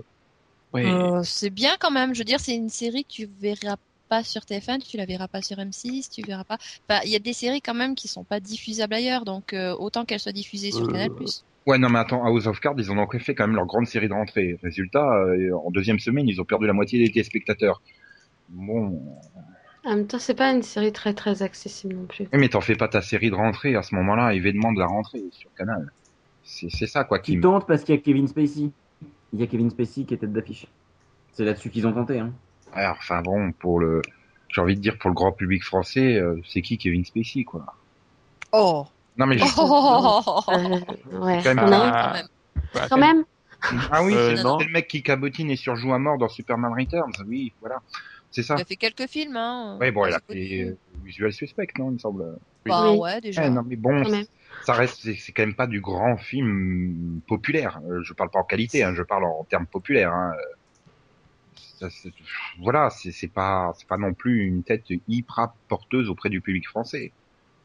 [0.72, 0.86] Ouais.
[0.86, 2.14] Euh, c'est bien quand même.
[2.14, 3.76] Je veux dire, c'est une série que tu verras
[4.08, 6.58] pas sur TF1, tu la verras pas sur M6, tu verras pas.
[6.88, 9.74] Enfin, il y a des séries quand même qui sont pas diffusables ailleurs, donc euh,
[9.78, 11.10] autant qu'elles soient diffusées sur Euh, Canal+.
[11.66, 13.86] Ouais, non, mais attends, House of Cards, ils en ont fait quand même leur grande
[13.86, 14.58] série de rentrée.
[14.62, 17.82] Résultat, euh, en deuxième semaine, ils ont perdu la moitié des téléspectateurs.
[18.48, 19.00] Bon,
[19.84, 22.24] En même temps, c'est pas une série très très accessible non plus.
[22.32, 24.86] oui, mais t'en fais pas ta série de rentrée à ce moment-là, événement de la
[24.86, 25.90] rentrée sur Canal.
[26.44, 28.70] C'est c'est ça, quoi, qui tente parce qu'il y a Kevin Spacey.
[29.32, 30.66] Il y a Kevin Spacey qui est tête d'affiche.
[31.32, 32.18] C'est là-dessus qu'ils ont tenté.
[32.18, 32.32] Hein.
[32.74, 34.02] Alors, enfin bon, pour le,
[34.48, 37.64] j'ai envie de dire pour le grand public français, euh, c'est qui Kevin Spacey, quoi?
[38.52, 38.84] Oh.
[39.16, 40.42] Non, mais je- Oh.
[40.48, 41.40] Euh, ouais.
[41.42, 42.26] quand même Non, quand même.
[42.74, 43.24] Bah, Quand même.
[43.92, 47.12] ah oui, Euh, c'est le mec qui cabotine et surjoue à mort dans Superman Returns.
[47.26, 47.76] Oui, voilà,
[48.30, 48.54] c'est ça.
[48.56, 49.78] Il a fait quelques films, hein.
[49.80, 52.38] Ouais, bon, il a fait euh, Usual Suspect, non, il me semble.
[52.64, 52.98] Bah Oui.
[52.98, 53.42] ouais, déjà.
[53.42, 54.04] Ouais, non, mais bon,
[54.64, 57.80] ça reste, c'est quand même pas du grand film populaire.
[57.88, 60.12] Euh, Je parle pas en qualité, hein, je parle en, termes populaires.
[60.12, 60.32] Hein.
[61.78, 61.88] Ça,
[62.60, 66.68] voilà, c'est c'est pas, c'est pas non plus une tête hyper porteuse auprès du public
[66.68, 67.12] français.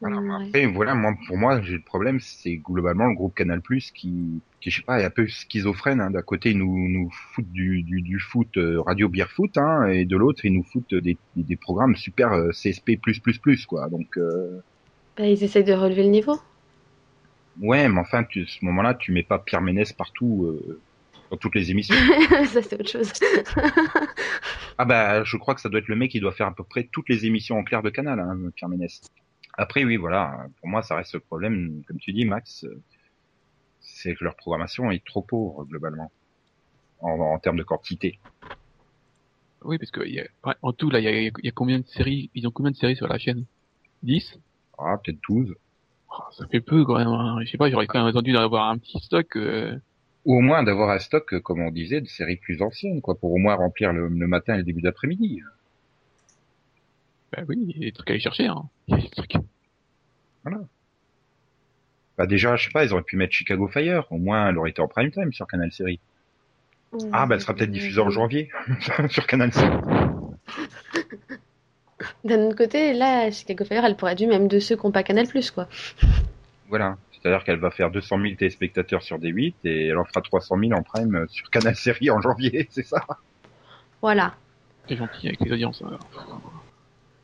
[0.00, 0.18] Voilà.
[0.48, 4.42] Après, voilà, moi, pour moi, j'ai le problème, c'est globalement le groupe Canal Plus qui,
[4.60, 6.00] qui, je sais pas, est un peu schizophrène.
[6.02, 6.10] Hein.
[6.10, 9.86] D'un côté, ils nous, nous foutent du, du, du foot, euh, radio beer foot, hein,
[9.86, 13.64] et de l'autre, ils nous foutent des, des programmes super euh, CSP plus plus plus,
[13.64, 13.88] quoi.
[13.88, 14.60] Donc, euh,
[15.16, 16.38] Bah, ils essayent de relever le niveau.
[17.62, 20.60] ouais, mais enfin, tu, à ce moment-là, tu mets pas Pierre Ménès partout
[21.30, 21.96] dans toutes les émissions.
[22.46, 23.12] ça, c'est autre chose.
[24.78, 26.64] ah bah, je crois que ça doit être le mec qui doit faire à peu
[26.64, 29.00] près toutes les émissions en clair de Canal, hein, Pierre Ménès.
[29.56, 32.82] Après, oui, voilà, pour moi, ça reste le problème, comme tu dis, Max, euh,
[33.80, 36.12] c'est que leur programmation est trop pauvre, globalement,
[37.00, 38.18] en, en termes de quantité.
[39.62, 40.26] Oui, parce que il y a-
[40.62, 42.96] en tout, là, il y y a combien de séries Ils ont combien de séries
[42.96, 43.46] sur la chaîne?
[44.02, 44.38] 10
[44.78, 45.54] Ah, peut-être 12.
[46.10, 47.08] Oh, Ça fait peu quand même.
[47.08, 47.38] hein.
[47.44, 49.36] Je sais pas, j'aurais quand même attendu d'avoir un petit stock.
[49.36, 49.74] euh,
[50.26, 53.32] Ou au moins d'avoir un stock, comme on disait, de séries plus anciennes, quoi, pour
[53.32, 55.40] au moins remplir le, le matin et le début d'après-midi.
[57.36, 58.46] Bah oui, il y a des trucs à aller chercher.
[58.46, 58.64] Hein.
[58.88, 59.34] Il y a des trucs.
[62.18, 64.70] Bah déjà, je sais pas, ils auraient pu mettre Chicago Fire, au moins elle aurait
[64.70, 66.00] été en prime time sur Canal Série.
[67.12, 68.48] Ah, bah elle sera peut-être diffusée en janvier
[69.10, 69.76] sur Canal Série.
[72.24, 74.92] D'un autre côté, là, Chicago Fire, elle pourrait être vue même de ceux qui n'ont
[74.92, 75.68] pas Canal+, quoi.
[76.68, 76.96] Voilà.
[77.12, 80.72] C'est-à-dire qu'elle va faire 200 000 téléspectateurs sur D8 et elle en fera 300 000
[80.72, 83.04] en prime euh, sur Canal Série en janvier, c'est ça?
[84.00, 84.34] Voilà.
[84.88, 85.82] C'est gentil avec les audiences.
[85.82, 85.98] hein.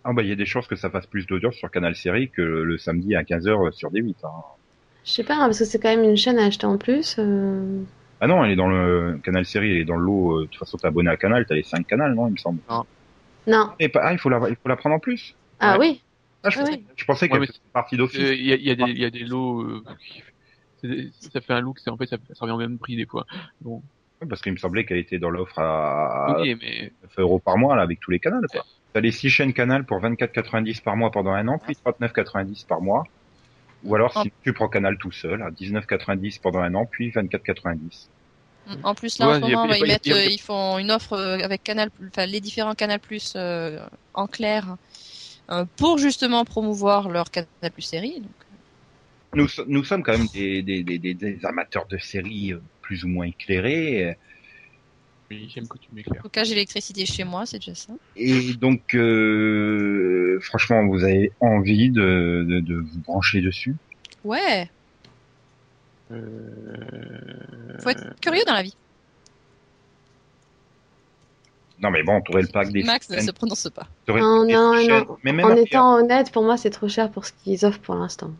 [0.04, 2.28] Ah bah il y a des chances que ça fasse plus d'audience sur Canal Série
[2.30, 4.14] que le samedi à 15h sur D8.
[4.24, 4.28] Hein.
[5.04, 7.16] Je sais pas, hein, parce que c'est quand même une chaîne à acheter en plus.
[7.18, 7.82] euh,
[8.20, 10.38] Ah non, elle est dans le Canal Série, elle est dans le lot.
[10.38, 12.36] euh, De toute façon, t'es abonné à Canal, t'as les 5 canals, non, il me
[12.36, 12.60] semble.
[13.46, 13.70] Non.
[13.80, 15.34] Et pas, ah, il faut la, il faut la prendre en plus.
[15.60, 15.86] Ah Ouais.
[15.88, 16.02] oui.
[16.44, 16.84] Ah, je, Ah pensais, oui.
[16.96, 18.20] je pensais Ouais, qu'elle faisait partie d'office.
[18.20, 19.62] Euh, Il y, a, il y, a des- il y a des lots.
[19.62, 19.84] euh,
[21.32, 23.24] ça fait un c'est en fait ça, ça revient au même prix des fois.
[23.60, 23.82] Bon,
[24.28, 27.76] Parce qu'il me semblait qu'elle était dans l'offre à, oui, mais 9 euros par mois
[27.76, 28.64] là avec tous les canals quoi.
[28.92, 32.80] T'as les 6 chaînes canal pour 24,90 par mois pendant un an, puis 39,90 par
[32.80, 33.04] mois.
[33.84, 38.08] Ou alors si tu prends canal tout seul à 19,90 pendant un an, puis 24,90.
[38.84, 40.90] En plus, là, Ouais, en ce moment, a ils, mettent, a- euh, ils font une
[40.92, 43.80] offre euh, avec Canal, enfin, les différents Canal Plus euh,
[44.14, 44.76] en clair
[45.50, 48.20] euh, pour justement promouvoir leur Canal Plus série.
[48.20, 48.30] Donc,
[49.34, 53.08] Nous, nous sommes quand même des, des, des, des, des amateurs de séries plus ou
[53.08, 54.16] moins éclairés.
[55.32, 56.20] Oui, j'aime que tu m'éclaires.
[56.20, 57.92] en tout cas, j'ai l'électricité chez moi, c'est déjà ça.
[58.16, 63.74] Et donc, euh, franchement, vous avez envie de, de, de vous brancher dessus?
[64.24, 64.70] Ouais,
[66.10, 67.78] Euh...
[67.80, 68.76] faut être curieux dans la vie.
[71.80, 73.88] Non mais bon, t'aurais le pack des Max ne se prononce pas.
[74.08, 75.16] Non, non, non.
[75.24, 78.30] mais En étant honnête, pour moi, c'est trop cher pour ce qu'ils offrent pour l'instant.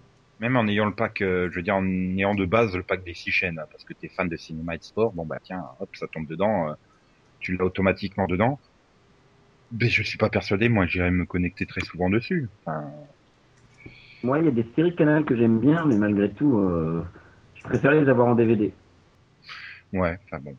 [0.43, 3.05] Même en ayant le pack, euh, je veux dire, en ayant de base le pack
[3.05, 5.41] des six chaînes, hein, parce que t'es fan de cinéma et de sport, bon bah
[5.43, 6.71] tiens, hop, ça tombe dedans.
[6.71, 6.75] euh,
[7.41, 8.61] tu l'as automatiquement dedans.
[9.73, 12.49] Mais je suis pas persuadé, moi j'irai me connecter très souvent dessus.
[12.65, 12.91] Enfin,
[14.25, 17.05] Moi, il y a des séries de Canal que j'aime bien, mais malgré tout, euh,
[17.57, 18.73] je préfère les avoir en DVD.
[19.93, 20.59] ouais, enfin bon.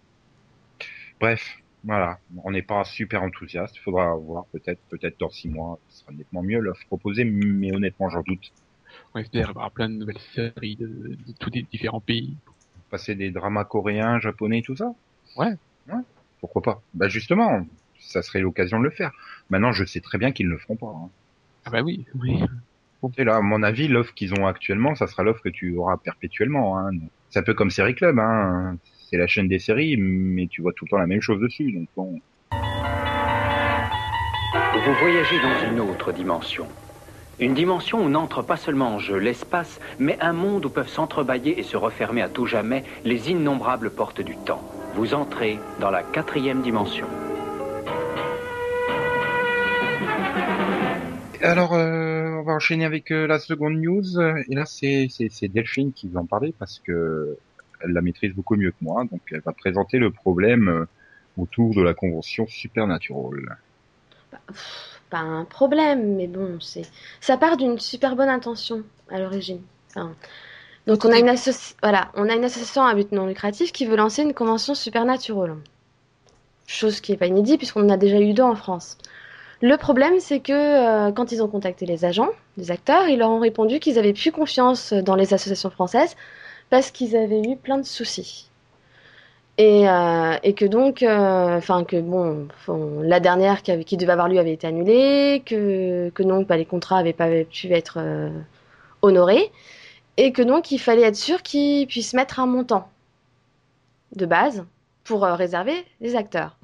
[1.20, 3.76] Bref, voilà, on n'est pas super enthousiaste.
[3.78, 7.74] Il faudra voir peut-être, peut-être dans six mois, ce sera nettement mieux l'offre proposée, mais
[7.76, 8.54] honnêtement j'en doute.
[9.16, 12.36] On espère avoir plein de nouvelles séries de, de tous les différents pays.
[12.90, 14.94] Passer des dramas coréens, japonais, tout ça?
[15.36, 15.54] Ouais.
[15.88, 16.02] Ouais.
[16.42, 16.82] Pourquoi pas?
[16.94, 17.66] Bah justement,
[18.00, 19.12] ça serait l'occasion de le faire.
[19.50, 20.88] Maintenant, je sais très bien qu'ils ne le feront pas.
[20.88, 21.10] hein.
[21.66, 22.44] Ah bah oui, oui.
[23.18, 25.98] Et là, à mon avis, l'offre qu'ils ont actuellement, ça sera l'offre que tu auras
[25.98, 26.80] perpétuellement.
[26.80, 26.92] Hein.
[27.30, 28.18] C'est un peu comme Série Club.
[28.18, 28.78] Hein.
[29.10, 31.72] C'est la chaîne des séries, mais tu vois tout le temps la même chose dessus.
[31.72, 32.20] Donc bon.
[34.74, 36.68] Vous voyagez dans une autre dimension.
[37.40, 41.60] Une dimension où n'entre pas seulement en jeu l'espace, mais un monde où peuvent s'entrebâiller
[41.60, 44.62] et se refermer à tout jamais les innombrables portes du temps.
[44.96, 47.08] Vous entrez dans la quatrième dimension.
[51.42, 54.22] Alors, euh, on va enchaîner avec euh, la seconde news.
[54.22, 55.08] Et là, c'est
[55.50, 57.38] Delphine qui va en parler parce que
[57.84, 59.04] elle la maîtrise beaucoup mieux que moi.
[59.12, 60.86] Donc, elle va présenter le problème euh,
[61.38, 63.58] autour de la convention Supernatural.
[65.14, 66.88] Pas un problème, mais bon, c'est
[67.22, 69.62] ça part d'une super bonne intention à l'origine.
[70.88, 71.32] Donc on a une
[71.84, 75.58] voilà, on a une association à but non lucratif qui veut lancer une convention supernatural.
[76.66, 78.98] Chose qui est pas inédite puisqu'on en a déjà eu deux en France.
[79.62, 83.30] Le problème, c'est que euh, quand ils ont contacté les agents, les acteurs, ils leur
[83.30, 86.16] ont répondu qu'ils avaient plus confiance dans les associations françaises
[86.72, 88.50] parce qu'ils avaient eu plein de soucis.
[89.60, 92.48] Et, euh, et que donc, euh, enfin que bon,
[93.04, 96.98] la dernière qui, devait avoir lieu avait été annulée, que, que donc bah, les contrats
[96.98, 98.30] avaient pas pu être euh,
[99.04, 99.52] honorés,
[100.18, 102.90] et que donc il fallait être sûr qu'ils puissent mettre un montant
[104.16, 104.66] de base
[105.04, 106.58] pour réserver les acteurs.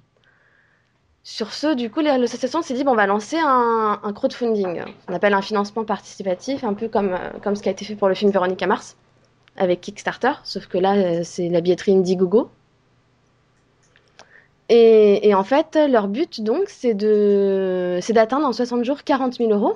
[1.24, 4.82] Sur ce, du coup, l'association s'est dit bon, on va lancer un, un crowdfunding.
[5.08, 8.08] On appelle un financement participatif, un peu comme, comme ce qui a été fait pour
[8.08, 8.98] le film Véronica Mars
[9.58, 12.50] avec Kickstarter, sauf que là, c'est la billetterie Indiegogo.
[14.70, 19.36] Et, et en fait, leur but, donc, c'est de, c'est d'atteindre en 60 jours 40
[19.36, 19.76] 000 euros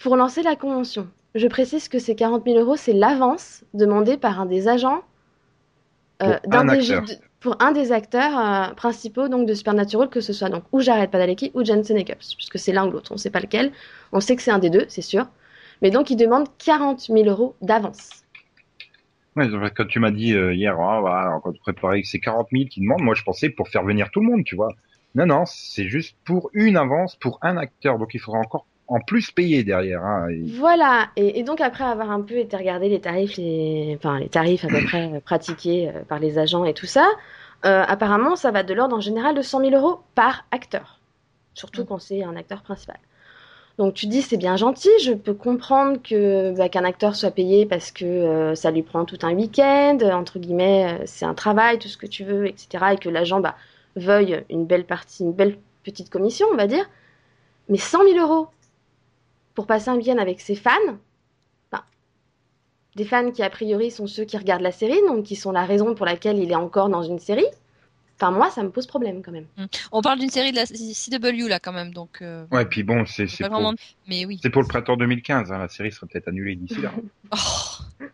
[0.00, 1.08] pour lancer la convention.
[1.34, 5.02] Je précise que ces 40 000 euros, c'est l'avance demandée par un des agents
[6.22, 10.48] euh, un des, pour un des acteurs euh, principaux donc de Supernatural, que ce soit
[10.48, 13.30] donc ou Jared Padalecki ou Jensen Ackles, puisque c'est l'un ou l'autre, on ne sait
[13.30, 13.72] pas lequel.
[14.12, 15.26] On sait que c'est un des deux, c'est sûr.
[15.82, 18.23] Mais donc, ils demandent 40 000 euros d'avance.
[19.36, 22.48] Ouais, quand tu m'as dit euh, hier, ah, voilà, quand tu préparais que c'est 40
[22.52, 24.68] 000 qui demandent, moi je pensais pour faire venir tout le monde, tu vois.
[25.16, 29.00] Non, non, c'est juste pour une avance, pour un acteur, donc il faudra encore en
[29.00, 30.04] plus payer derrière.
[30.04, 33.94] Hein, et- Voilà, et, et donc après avoir un peu été regarder les tarifs, les,
[33.98, 37.06] enfin, les tarifs à peu près euh, pratiqués euh, par les agents et tout ça,
[37.64, 41.00] euh, apparemment ça va de l'ordre en général de 100 000 euros par acteur,
[41.54, 42.98] surtout quand c'est un acteur principal.
[43.78, 47.66] Donc tu dis c'est bien gentil, je peux comprendre que bah, qu'un acteur soit payé
[47.66, 51.78] parce que euh, ça lui prend tout un week-end, entre guillemets, euh, c'est un travail,
[51.80, 52.84] tout ce que tu veux, etc.
[52.92, 53.56] Et que l'agent bah,
[53.96, 56.88] veuille une belle partie, une belle petite commission, on va dire.
[57.68, 58.48] Mais 100 000 euros
[59.54, 60.70] pour passer un week-end avec ses fans,
[61.72, 61.82] enfin,
[62.94, 65.64] des fans qui a priori sont ceux qui regardent la série, donc qui sont la
[65.64, 67.46] raison pour laquelle il est encore dans une série.
[68.24, 69.46] Enfin moi ça me pose problème quand même.
[69.92, 72.18] On parle d'une série de la CW là quand même, donc.
[72.22, 73.74] euh, Ouais, puis bon, c'est pour, vraiment-
[74.08, 74.38] Mais oui.
[74.42, 76.90] c'est pour le printemps 2015, hein, la série serait peut-être annulée d'ici là.
[77.32, 78.06] Oh,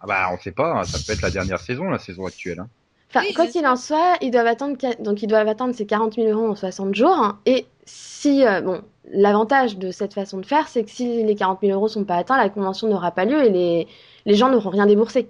[0.00, 2.60] Ah bah on sait pas, hein, ça peut être la dernière saison, la saison actuelle.
[2.60, 2.68] Hein.
[3.10, 6.14] Enfin, Oui, quoi qu'il en soit, ils doivent attendre, donc ils doivent attendre ces 40
[6.14, 7.14] 000 euros en 60 jours.
[7.16, 7.38] hein.
[7.46, 8.80] et si, euh, bon,
[9.12, 12.16] l'avantage de cette façon de faire, c'est que si les 40 000 euros sont pas
[12.16, 13.86] atteints, la convention n'aura pas lieu et les,
[14.24, 15.28] les gens n'auront rien déboursé.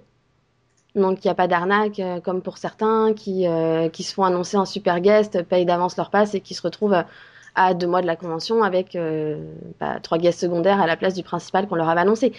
[0.95, 4.23] Donc il n'y a pas d'arnaque euh, comme pour certains qui, euh, qui se font
[4.23, 7.03] annoncer en super guest, payent d'avance leur passe et qui se retrouvent euh,
[7.55, 8.97] à deux mois de la convention avec
[9.79, 12.33] bah, trois guests secondaires à la place du principal qu'on leur avait annoncé.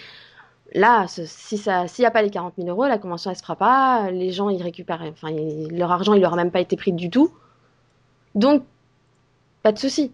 [0.73, 3.41] Là, si ça, s'il n'y a pas les 40 000 euros, la convention elle se
[3.41, 5.29] fera pas, les gens ils récupèrent, enfin
[5.71, 7.31] leur argent il leur a même pas été pris du tout,
[8.33, 8.63] donc
[9.63, 10.11] pas de souci.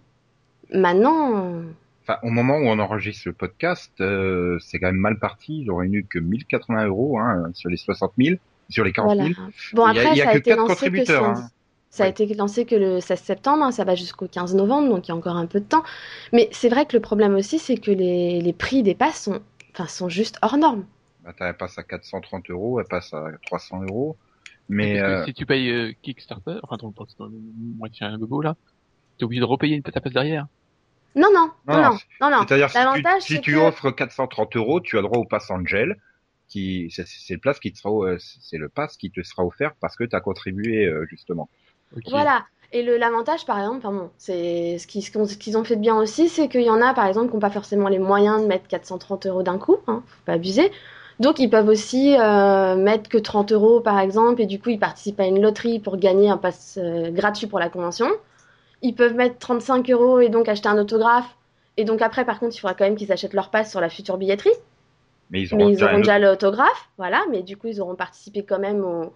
[0.71, 1.63] Maintenant,
[2.03, 5.63] Enfin, au moment où on enregistre le podcast, euh, c'est quand même mal parti.
[5.65, 8.37] J'aurais eu que 1080 euros hein, sur les 60 000,
[8.69, 9.29] sur les 40 voilà.
[9.29, 9.35] 000.
[9.73, 10.79] Bon Il y a- après il y a ça a que été quatre lancé que
[10.79, 11.41] contributeurs, samedi.
[11.41, 11.49] hein.
[11.91, 15.07] Ça a été lancé que le 16 septembre, hein, ça va jusqu'au 15 novembre, donc
[15.07, 15.83] il y a encore un peu de temps.
[16.31, 19.41] Mais c'est vrai que le problème aussi, c'est que les, les prix des passes sont,
[19.73, 20.85] enfin, sont juste hors normes.
[21.23, 24.15] Bah, t'as- elle passe à 430 euros, elle passe à 300 euros.
[24.69, 26.93] Mais Parce que euh, si tu payes euh, Kickstarter, enfin ton,
[27.77, 28.55] moitié un gogo là,
[29.17, 30.47] t'es obligé de repayer une ta place derrière.
[31.15, 34.55] Non, non, non, Non, non, non, c'est-à-dire si tu, L'avantage, si tu que- offres 430
[34.55, 35.97] euros, tu as droit au pass Angel,
[36.47, 39.45] qui, c'est c'est le pass qui te sera, euh, c'est le pass qui te sera
[39.45, 41.49] offert parce que tu as contribué euh, justement.
[42.09, 42.45] Voilà.
[42.73, 46.29] Et le l'avantage, par exemple, bon, c'est ce qu'ils ce ont fait de bien aussi,
[46.29, 48.67] c'est qu'il y en a, par exemple, qui n'ont pas forcément les moyens de mettre
[48.67, 50.71] 430 euros d'un coup, hein, faut pas abuser.
[51.19, 54.79] Donc ils peuvent aussi euh, mettre que 30 euros, par exemple, et du coup ils
[54.79, 58.07] participent à une loterie pour gagner un pass euh, gratuit pour la convention.
[58.81, 61.37] Ils peuvent mettre 35 euros et donc acheter un autographe.
[61.77, 63.89] Et donc après, par contre, il faudra quand même qu'ils achètent leur pass sur la
[63.89, 64.51] future billetterie.
[65.31, 67.81] Mais ils auront Mais ils déjà auront un déjà l'autographe, voilà, mais du coup, ils
[67.81, 69.13] auront participé quand même au,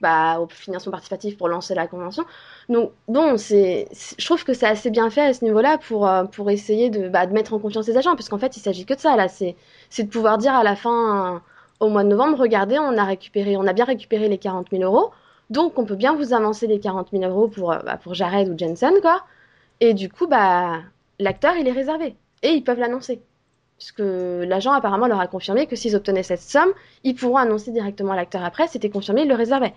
[0.00, 2.24] bah, au financement participatif pour lancer la convention.
[2.68, 6.06] Donc, bon, c'est, c'est- je trouve que c'est assez bien fait à ce niveau-là pour,
[6.08, 8.60] euh, pour essayer de, bah, de mettre en confiance les agents, parce qu'en fait, il
[8.60, 9.28] s'agit que de ça, là.
[9.28, 9.56] C'est,
[9.90, 11.38] c'est de pouvoir dire à la fin, euh,
[11.80, 14.82] au mois de novembre, regardez, on a récupéré, on a bien récupéré les 40 000
[14.84, 15.12] euros,
[15.54, 18.48] donc on peut bien vous avancer les 40 000 euros pour, euh, bah, pour Jared
[18.48, 19.24] ou Jensen, quoi.
[19.80, 20.82] Et du coup, bah,
[21.18, 22.16] l'acteur, il est réservé.
[22.42, 23.22] Et ils peuvent l'annoncer.
[23.78, 28.12] Puisque l'agent apparemment leur a confirmé que s'ils obtenaient cette somme, ils pourront annoncer directement
[28.12, 28.68] à l'acteur après.
[28.68, 29.74] C'était confirmé, ils le réservaient.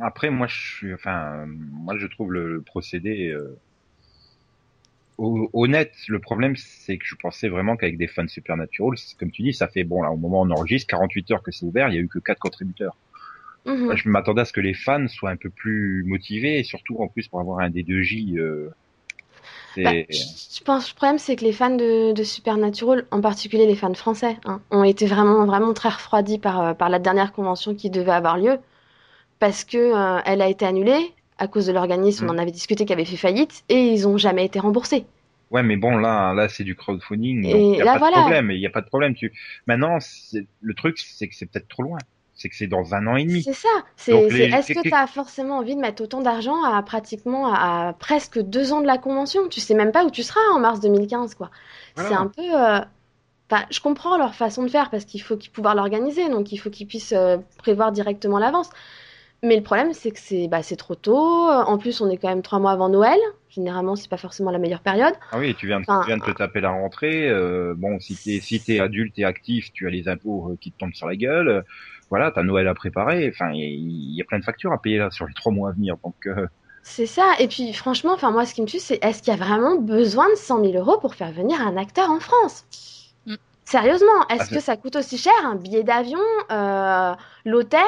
[0.00, 3.58] Après, moi, je trouve le, procédé euh,
[5.18, 5.92] ho- honnête.
[6.08, 9.68] Le problème, c'est que je pensais vraiment qu'avec des fans Supernatural, comme tu dis, ça
[9.68, 11.98] fait bon là, au moment où on enregistre, 48 heures que c'est ouvert, il y
[11.98, 12.96] a eu que quatre contributeurs.
[13.66, 13.96] Mhm.
[13.96, 17.08] Je m'attendais à ce que les fans soient un peu plus motivés, et surtout en
[17.08, 18.38] plus pour avoir un D2J.
[18.38, 18.70] Euh,
[19.74, 23.66] c'est- Bah, je pense le problème, c'est que les fans de, de Supernatural, en particulier
[23.66, 27.32] les fans français, hein, ont été vraiment, vraiment très refroidis par, euh, par la dernière
[27.32, 28.58] convention qui devait avoir lieu.
[29.38, 32.30] Parce que euh, elle a été annulée à cause de l'organisme, Mm.
[32.30, 35.04] on en avait discuté, qui avait fait faillite, et ils ont jamais été remboursés.
[35.50, 38.16] Ouais, mais bon, là, là, c'est du crowdfunding, il y a là, pas voilà.
[38.16, 38.50] de problème.
[38.50, 39.14] Il y a pas de problème.
[39.14, 39.32] Tu...
[39.66, 39.98] Maintenant,
[40.62, 41.98] le truc, c'est que c'est peut-être trop loin.
[42.36, 43.42] C'est que c'est dans un an et demi.
[43.42, 43.68] C'est ça.
[43.96, 47.52] C'est, les- est-ce que- que tu as forcément envie de mettre autant d'argent à pratiquement
[47.52, 49.48] à, à presque deux ans de la convention?
[49.48, 51.50] Tu sais même pas où tu seras en mars 2015, quoi.
[51.94, 52.08] Voilà.
[52.08, 52.42] C'est un peu.
[52.42, 52.80] euh,
[53.50, 56.58] Enfin, je comprends leur façon de faire parce qu'il faut qu'ils pouvoir l'organiser, donc il
[56.58, 58.70] faut qu'ils puissent euh, prévoir directement l'avance.
[59.42, 61.16] Mais le problème, c'est que c'est bah, trop tôt.
[61.50, 63.18] En plus, on est quand même trois mois avant Noël.
[63.50, 65.14] Généralement, c'est pas forcément la meilleure période.
[65.30, 67.28] Ah oui, tu viens, de, Enfin, tu viens de te taper la rentrée.
[67.28, 70.72] euh, bon, si t'es si t'es adulte et actif, tu as les impôts euh, qui
[70.72, 71.64] te tombent sur la gueule.
[72.10, 73.28] Voilà, t'as Noël à préparer.
[73.32, 75.72] Enfin, il y, a plein de factures à payer là sur les trois mois à
[75.72, 75.96] venir.
[76.04, 76.46] Donc, euh,
[76.82, 77.32] C'est ça.
[77.40, 79.76] Et puis, franchement, enfin, moi, ce qui me tue, c'est est-ce qu'il y a vraiment
[79.76, 82.64] besoin de 100 000 euros pour faire venir un acteur en France?
[83.26, 83.34] Mm.
[83.64, 86.20] Sérieusement, est-ce Ah, c'est- que ça coûte aussi cher un billet d'avion,
[86.52, 87.12] euh,
[87.44, 87.80] l'hôtel,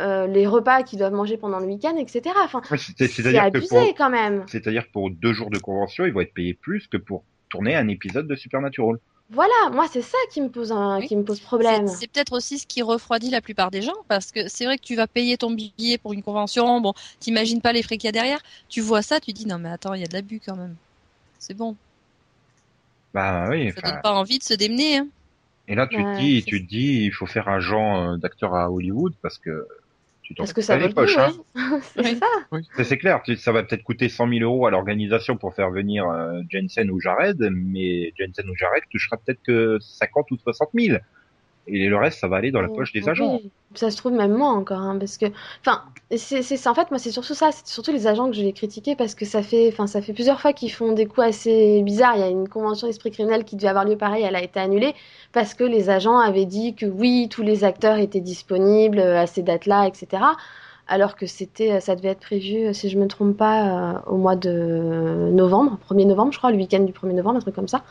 [0.00, 2.34] euh, les repas qu'ils doivent manger pendant le week-end, etc.
[2.42, 4.42] Enfin, ouais, c'est- abusé pour, quand même.
[4.46, 7.76] c'est-à-dire que pour deux jours de convention, ils vont être payés plus que pour tourner
[7.76, 8.96] un épisode de Supernatural.
[9.28, 11.02] Voilà, moi, c'est ça qui me pose un, Oui.
[11.02, 12.00] qui me pose problème.
[12.00, 14.82] C'est peut-être aussi ce qui refroidit la plupart des gens parce que c'est vrai que
[14.84, 18.10] tu vas payer ton billet pour une convention, bon, t'imagines pas les frais qu'il y
[18.10, 20.40] a derrière, tu vois ça, tu dis non mais attends, il y a de l'abus
[20.40, 20.76] quand même.
[21.38, 21.78] C'est bon,
[23.12, 23.72] Bah oui.
[23.74, 24.96] ça donne pas envie de se démener.
[24.96, 25.10] Hein.
[25.68, 28.54] Et là, tu Ouais, te dis, tu te dis, il faut faire agent euh, d'acteur
[28.54, 29.66] à Hollywood parce que
[30.24, 31.18] tu Parce que ça pas vaut les le coup, poches.
[31.18, 31.32] Hein.
[31.54, 31.78] ouais.
[31.94, 32.18] c'est Oui.
[32.18, 32.26] ça.
[32.76, 36.08] C'est- C'est clair, ça va peut-être coûter 100 000 euros à l'organisation pour faire venir
[36.08, 40.98] euh, Jensen ou Jared, mais Jensen ou Jared touchera peut-être que 50 ou 60 000.
[41.66, 43.40] Et le reste, ça va aller dans la poche des Oui, agents.
[43.74, 45.26] Ça se trouve même moins encore, hein, parce que,
[45.60, 45.82] enfin,
[46.16, 48.94] c'est, en fait, moi, c'est surtout ça, c'est surtout les agents que je vais critiquer
[48.94, 52.16] parce que ça fait, enfin, ça fait plusieurs fois qu'ils font des coups assez bizarres.
[52.16, 54.60] Il y a une convention esprit criminel qui devait avoir lieu pareil, elle a été
[54.60, 54.94] annulée
[55.32, 59.26] parce que les agents avaient dit que oui, tous les acteurs étaient disponibles euh, à
[59.26, 60.22] ces dates-là, etc.
[60.86, 64.16] Alors que c'était, ça devait être prévu, euh, si je me trompe pas, euh, au
[64.18, 67.68] mois de novembre, 1er novembre, je crois, le week-end du 1er novembre, un truc comme
[67.68, 67.82] ça.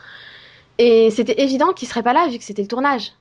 [0.78, 3.12] Et c'était évident qu'ils seraient pas là vu que c'était le tournage.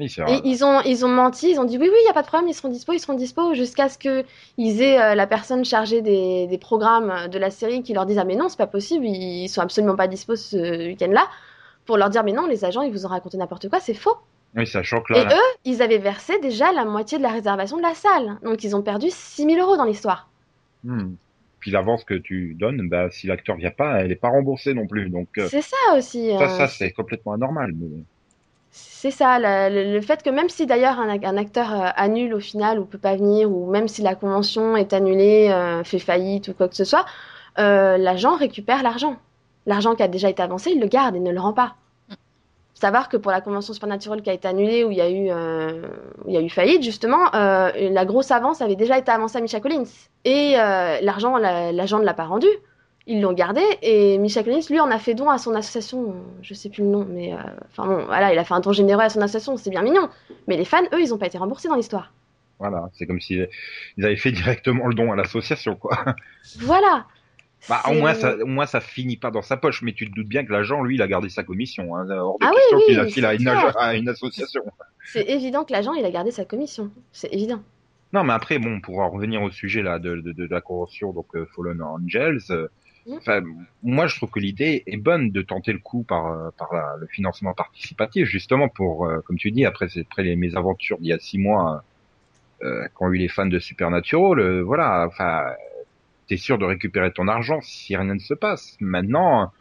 [0.00, 2.14] Oui, Et ils ont, ils ont menti, ils ont dit oui, oui, il n'y a
[2.14, 5.26] pas de problème, ils seront dispo, ils seront dispo, jusqu'à ce qu'ils aient euh, la
[5.26, 8.58] personne chargée des, des programmes de la série qui leur dise ah mais non, c'est
[8.58, 11.28] pas possible, ils sont absolument pas dispo ce week-end-là,
[11.84, 14.16] pour leur dire mais non, les agents ils vous ont raconté n'importe quoi, c'est faux.
[14.56, 17.76] Oui, sachant que Et là, eux, ils avaient versé déjà la moitié de la réservation
[17.76, 20.28] de la salle, donc ils ont perdu 6000 euros dans l'histoire.
[20.84, 21.14] hmm.
[21.60, 24.86] puis l'avance que tu donnes, bah, si l'acteur vient pas, elle est pas remboursée non
[24.86, 25.10] plus.
[25.10, 26.30] Donc euh, C'est ça aussi.
[26.30, 27.72] ça, euh, ça c'est complètement anormal.
[27.74, 28.02] Mais...
[28.72, 32.84] C'est ça, le, fait que même si d'ailleurs un, acteur euh, annule au final ou
[32.84, 36.68] peut pas venir, ou même si la convention est annulée, euh, fait faillite ou quoi
[36.68, 37.04] que ce soit,
[37.58, 39.16] euh, l'agent récupère l'argent.
[39.66, 41.74] L'argent qui a déjà été avancé, il le garde et ne le rend pas.
[42.74, 45.26] Savoir que pour la convention Supernatural qui a été annulée, où il y a eu,
[46.26, 49.60] il y a eu faillite justement, la grosse avance avait déjà été avancée à Misha
[49.60, 49.84] Collins.
[50.24, 52.46] Et l'argent, la- l'agent ne l'a pas rendu.
[53.12, 56.14] Ils l'ont gardé et Misha Collins, lui, en a fait don à son association.
[56.42, 58.72] Je sais plus le nom, mais euh, enfin bon, voilà, il a fait un don
[58.72, 60.08] généreux à son association, c'est bien mignon.
[60.46, 62.12] Mais les fans, eux, ils n'ont pas été remboursés dans l'histoire.
[62.60, 63.40] Voilà, c'est comme si
[63.96, 66.04] ils avaient fait directement le don à l'association, quoi.
[66.60, 67.06] Voilà.
[67.68, 70.14] Bah, au moins, ça, au moins, ça finit pas dans sa poche, mais tu te
[70.14, 71.96] doutes bien que l'agent, lui, il a gardé sa commission.
[71.96, 72.08] Hein.
[72.10, 74.62] Hors de Ah oui, question oui, qu'il la file à c'est une, à une association.
[75.04, 76.92] C'est évident que l'agent, il a gardé sa commission.
[77.10, 77.60] C'est évident.
[78.12, 81.12] Non, mais après, bon, pour en revenir au sujet là de, de, de la convention,
[81.12, 82.68] donc euh, Fallen Angels, euh.
[83.20, 83.40] Enfin,
[83.82, 86.96] moi, je trouve que l'idée est bonne de tenter le coup par euh, par la-
[86.98, 91.08] le financement participatif, justement pour, euh, comme tu dis, après, c'est après les mésaventures d'il
[91.08, 91.84] y a six mois
[92.62, 95.44] euh, qu'ont eu les fans de Supernatural, euh, voilà, enfin,
[96.28, 98.76] t'es sûr de récupérer ton argent si rien ne se passe.
[98.80, 99.52] Maintenant,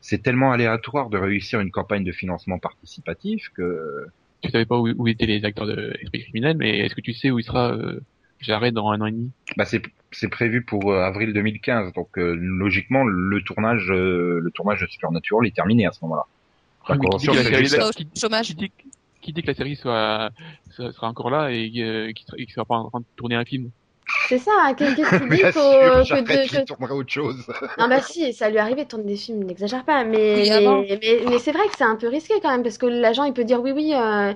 [0.00, 4.06] c'est tellement aléatoire de réussir une campagne de financement participatif que
[4.42, 7.12] Tu savais pas où, où étaient les acteurs de Esprit criminel, mais est-ce que tu
[7.14, 8.00] sais où il sera euh,
[8.40, 9.82] Jared dans un an et demi Bah c'est
[10.12, 14.86] c'est prévu pour euh, avril 2015, donc euh, logiquement le tournage euh, le tournage de
[14.86, 16.24] Supernatural est terminé à ce moment-là.
[16.88, 17.82] La Ah, qui dit convention, que la série-.
[17.84, 18.46] Au qui- chômage.
[18.48, 18.72] qui dit,
[19.20, 20.30] qui dit que la série soit,
[20.70, 23.34] soit- sera encore là et euh, qu'il sera, qu'il sera pas en train de tourner
[23.36, 23.70] un film
[24.30, 27.46] C'est ça, hein, qu'est- qu'est-ce qu'il dit Bien qu'au- sûr, que que- autre chose.
[27.78, 30.04] Non, bah si, ça lui arrivait de tourner des films, n'exagère pas.
[30.04, 30.80] Mais, Oui, mais, avant.
[30.80, 33.32] mais, mais c'est vrai que c'est un peu risqué quand même, parce que l'agent, il
[33.32, 34.32] peut dire oui, oui, euh,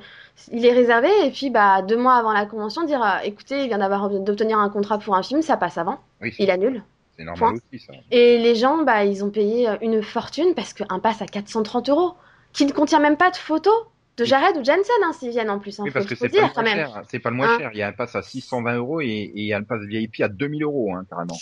[0.52, 3.68] il est réservé, et puis bah, deux mois avant la convention, dire euh, écoutez, il
[3.68, 6.82] vient d'avoir d'obtenir un contrat pour un film, ça passe avant, Oui, il annule.
[7.16, 7.52] c'est normal point.
[7.72, 7.92] aussi ça.
[8.10, 11.88] Et les gens, bah, ils ont payé euh, une fortune parce qu'un pass à 430
[11.88, 12.14] euros,
[12.52, 13.74] qui ne contient même pas de photos
[14.16, 15.78] de Jared ou Jensen, hein, s'ils viennent en plus.
[15.80, 16.92] Hein, Oui, parce que c'est dire pas quand le moins même.
[16.94, 17.02] cher.
[17.10, 17.58] C'est pas le moins Hein.
[17.58, 17.70] cher.
[17.72, 19.82] Il y a un pass à 620 euros et, et il y a le pass
[19.82, 21.36] VIP à 2000 euros, hein, carrément.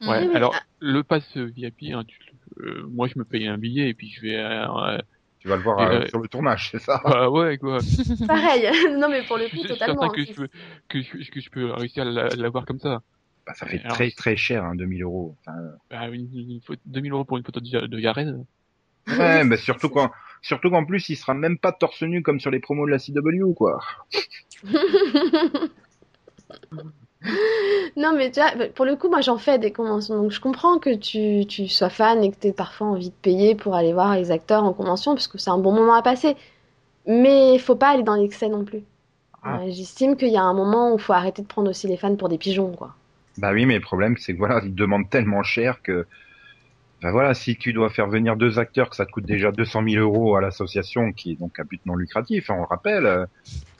[0.00, 0.26] Ouais.
[0.26, 0.62] Oui, Alors ah.
[0.80, 2.18] le pass VIP, hein, tu-
[2.60, 4.36] euh, moi je me paye un billet et puis je vais.
[4.36, 4.98] Euh,
[5.38, 7.00] Tu vas le voir euh, euh, sur le tournage, c'est ça?
[7.04, 7.78] bah, ouais quoi.
[8.26, 8.68] Pareil,
[8.98, 10.00] non mais pour le Je coup, suis totalement.
[10.00, 10.48] certain que je peux
[10.88, 13.02] que je, que je peux réussir à la- l'avoir comme ça.
[13.46, 15.36] Bah, ça fait Alors, très très cher, hein, 2000 euros.
[15.46, 15.56] Enfin,
[15.90, 18.44] Bah, une, une photo- 2000 euros pour une photo de, de Jared.
[19.18, 20.10] ouais, mais surtout quand,
[20.46, 22.98] surtout qu'en plus, il sera même pas torse nu comme sur les promos de la
[22.98, 23.80] CW, quoi.
[27.96, 30.40] Non, mais tu vois, bah, pour le coup, moi j'en fais des conventions, donc je
[30.40, 33.74] comprends que tu, tu sois fan et que tu aies parfois envie de payer pour
[33.74, 36.36] aller voir les acteurs en convention, parce que c'est un bon moment à passer.
[37.06, 38.84] Mais il faut pas aller dans l'excès non plus.
[39.42, 39.58] Ah.
[39.60, 41.96] Euh, J'estime qu'il y a un moment où il faut arrêter de prendre aussi les
[41.96, 42.94] fans pour des pigeons, quoi.
[43.38, 46.06] Bah oui, mais le problème, c'est que voilà, ils demandent tellement cher que,
[47.06, 49.84] bah voilà, si tu dois faire venir deux acteurs, que ça te coûte déjà 200
[49.88, 53.06] 000 euros à l'association, qui est donc à but non lucratif, hein, on le rappelle,
[53.06, 53.26] euh,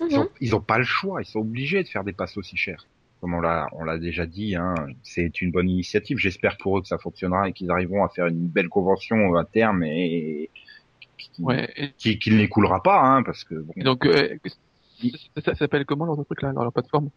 [0.01, 0.19] ils, Mhm.
[0.21, 2.87] ont, ils ont pas le choix, ils sont obligés de faire des passes aussi chers.
[3.21, 6.19] Comme on l'a, on l'a déjà dit, hein, c'est une bonne initiative.
[6.19, 9.45] J'espère pour eux que ça fonctionnera et qu'ils arriveront à faire une belle convention à
[9.45, 10.49] terme et,
[11.19, 11.69] qui, Ouais.
[11.77, 14.37] Et, qui, qui ne l'écoulera pas, hein, parce que bon, donc euh,
[15.35, 17.11] ça, ça s'appelle comment leur truc là, leur, leur plateforme?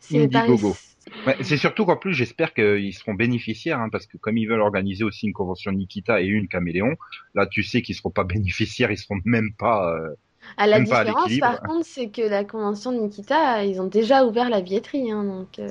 [0.00, 0.70] C'est Indiegogo.
[0.70, 0.93] Paris-
[1.26, 4.60] Ouais, c'est surtout qu'en plus, j'espère qu'ils seront bénéficiaires, hein, parce que comme ils veulent
[4.60, 6.96] organiser aussi une convention Nikita et une Caméléon,
[7.34, 9.94] là, tu sais qu'ils seront pas bénéficiaires, ils seront même pas.
[9.94, 10.14] euh,
[10.56, 13.86] Ah, la Même à différence, par contre, c'est que la convention de Nikita, ils ont
[13.86, 15.70] déjà ouvert la billetterie, hein, donc euh,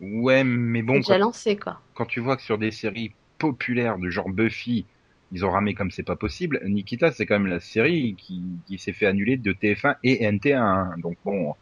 [0.00, 1.80] Ouais, mais bon, déjà quand, lancé, quoi.
[1.94, 4.86] quand tu vois que sur des séries populaires de genre Buffy,
[5.30, 8.78] ils ont ramé comme c'est pas possible, Nikita, c'est quand même la série qui, qui
[8.78, 10.94] s'est fait annuler de TF1 et NT1, hein.
[10.98, 11.54] donc bon,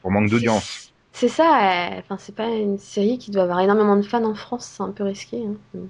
[0.00, 0.91] pour manque d'audience.
[1.12, 1.44] C'est ça,
[1.94, 4.82] euh, enfin, c'est pas une série qui doit avoir énormément de fans en France, c'est
[4.82, 5.44] un peu risqué.
[5.44, 5.82] hein.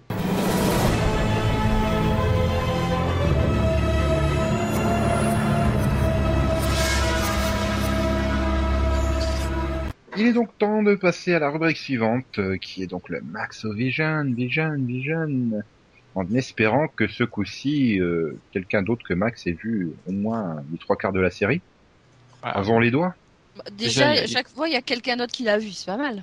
[10.17, 13.21] Il est donc temps de passer à la rubrique suivante, euh, qui est donc le
[13.23, 15.63] Maxo Vision, Vision, Vision,
[16.15, 20.79] en espérant que ce coup-ci, euh, quelqu'un d'autre que Max ait vu au moins les
[20.79, 21.63] trois quarts de la série.
[22.43, 23.15] Ah, Avons les doigts
[23.73, 25.97] Déjà, Déjà, a- chaque fois, il y a quelqu'un d'autre qui l'a vu, c'est pas
[25.97, 26.23] mal.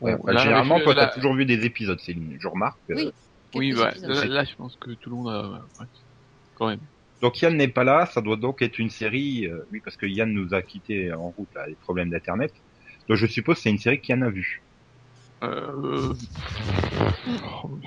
[0.00, 2.48] Ouais, Bon, enfin, là, Généralement, avec, toi, euh, t'as toujours vu des épisodes, Céline, je
[2.48, 2.78] remarque.
[2.90, 2.94] euh.
[2.96, 3.12] Oui.
[3.54, 5.48] Oui, bah, là, là, je pense que tout le monde a
[5.80, 5.86] ouais,
[6.54, 6.80] quand même.
[7.20, 10.06] Donc Yann n'est pas là, ça doit donc être une série, euh, oui, parce que
[10.06, 12.52] Yann nous a quitté en route, là, les problèmes d'internet.
[13.08, 14.64] Donc je suppose que c'est une série qu'Yann a vue.
[15.42, 16.12] Euh...
[17.64, 17.80] oh,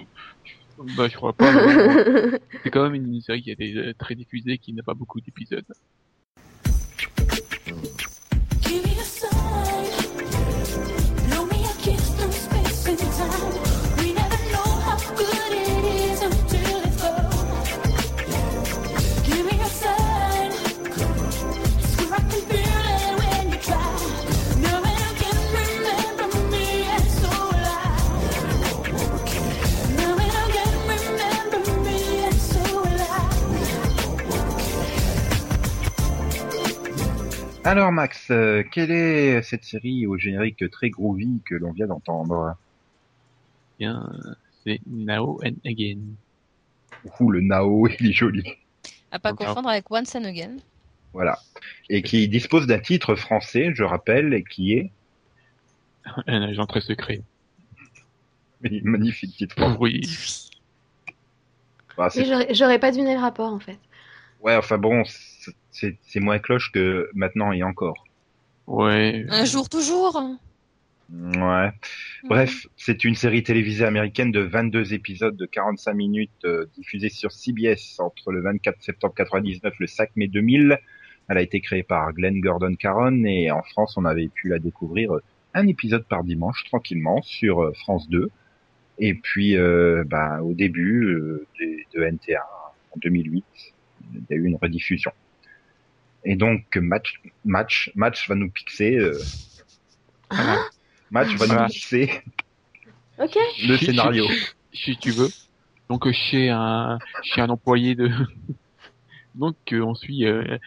[0.78, 1.52] bah, je crois pas.
[2.64, 5.22] C'est quand même une série qui a été euh, très diffusée, qui n'a pas beaucoup
[5.22, 5.66] d'épisodes.
[37.64, 42.55] Alors Max, euh, quelle est cette série au générique très groovy que l'on vient d'entendre?
[43.78, 44.12] Bien,
[44.64, 45.99] c'est Now and Again.
[47.20, 48.43] Ouh, le Nao, il est joli.
[49.12, 50.57] À pas confondre avec Once and Again.
[51.14, 51.38] Voilà.
[51.89, 54.91] Et qui dispose d'un titre français, je rappelle, et qui est...
[56.28, 57.22] Un agent très secret.
[58.64, 59.55] Oui, magnifique titre.
[59.80, 60.01] Oui.
[61.97, 62.09] Bah,
[62.51, 63.80] J'aurais pas deviné le rapport en fait.
[64.41, 65.03] ouais, enfin bon,
[65.72, 68.06] c'est- moins cloche que maintenant et encore.
[68.68, 69.26] Ouais.
[69.30, 70.22] Un jour toujours.
[71.14, 71.72] Ouais.
[72.24, 77.32] Bref, c'est une série télévisée américaine de 22 épisodes de 45 minutes euh, diffusée sur
[77.34, 80.78] CBS entre le 24 septembre 99 et le 5 mai 2000.
[81.28, 84.60] Elle a été créée par Glenn Gordon Caron et en France, on avait pu la
[84.60, 85.22] découvrir euh,
[85.54, 88.30] un épisode par dimanche tranquillement sur euh, France 2.
[89.00, 92.42] Et puis, euh, bah, au début euh, de, de NTA
[92.92, 93.44] en 2008,
[94.14, 95.12] il y a eu une rediffusion.
[96.24, 98.96] Et donc, match, match, match va nous pixer.
[98.98, 99.18] euh,
[101.10, 102.22] match va nous pixer
[103.20, 103.38] Ok.
[103.68, 104.26] le Si- scénario.
[104.74, 105.30] si tu veux.
[105.90, 108.10] Donc chez un chez un employé de
[109.36, 110.58] donc euh, on suit euh,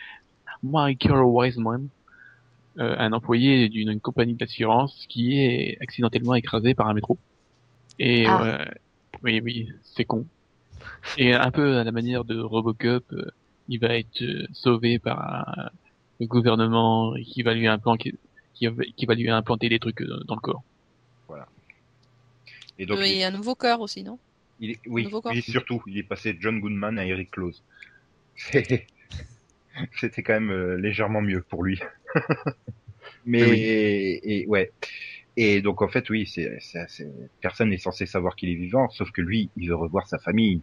[0.63, 1.89] Michael Wiseman,
[2.79, 7.19] euh, un employé d'une compagnie d'assurance qui est accidentellement écrasé par un métro.
[7.99, 8.43] Et Ah.
[8.45, 8.65] euh,
[9.23, 10.27] oui oui c'est con.
[11.17, 13.31] Et un peu à la manière de Robocop, euh,
[13.69, 15.71] il va être euh, sauvé par un-
[16.21, 18.15] le gouvernement qui va lui implanter
[18.55, 20.65] qui va, qui va lui implanter des trucs euh, dans le corps.
[22.79, 24.19] Et donc, Euh, il, Et un nouveau cœur aussi, non?
[24.59, 25.33] Il est, oui, nouveau corps.
[25.35, 27.63] oui, surtout, il est passé de John Goodman à Eric Close.
[30.01, 31.81] C'était quand même euh, légèrement mieux pour lui.
[33.25, 33.61] Mais Oui.
[34.25, 34.73] et, ouais.
[35.37, 36.59] Et donc en fait, oui, c'est-
[37.41, 40.63] personne n'est censé savoir qu'il est vivant, sauf que lui, il veut revoir sa famille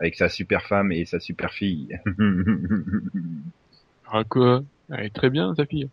[0.00, 1.98] avec sa super femme et sa super fille.
[4.08, 4.62] Ah quoi?
[4.88, 5.88] Elle est très bien sa fille.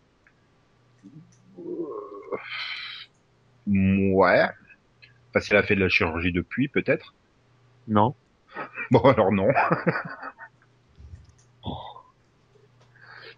[3.66, 4.46] ouais.
[5.32, 7.12] Parce qu'elle a fait de la chirurgie depuis, peut-être.
[7.88, 8.14] Non.
[8.92, 9.48] Bon, alors non.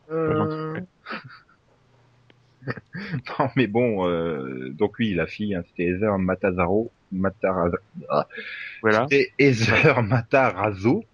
[0.08, 0.80] Euh,
[2.94, 7.76] non, mais bon, euh, donc oui, la fille, hein, c'était Heather Matazaro, Matarazzo.
[8.82, 9.06] Voilà.
[9.10, 11.04] C'était Heather Matarazzo.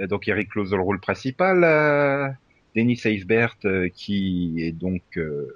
[0.00, 1.62] Euh, donc Eric Close dans le rôle principal.
[1.64, 2.28] Euh,
[2.74, 5.48] Dennis Eisbert, euh, qui est donc euh,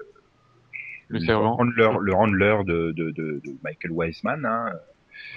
[1.08, 4.72] Le handler, le handler de, de, de, de Michael Wiseman, hein,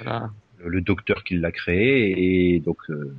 [0.03, 0.29] Voilà.
[0.59, 3.15] le, le docteur qui l'a créé, et donc euh,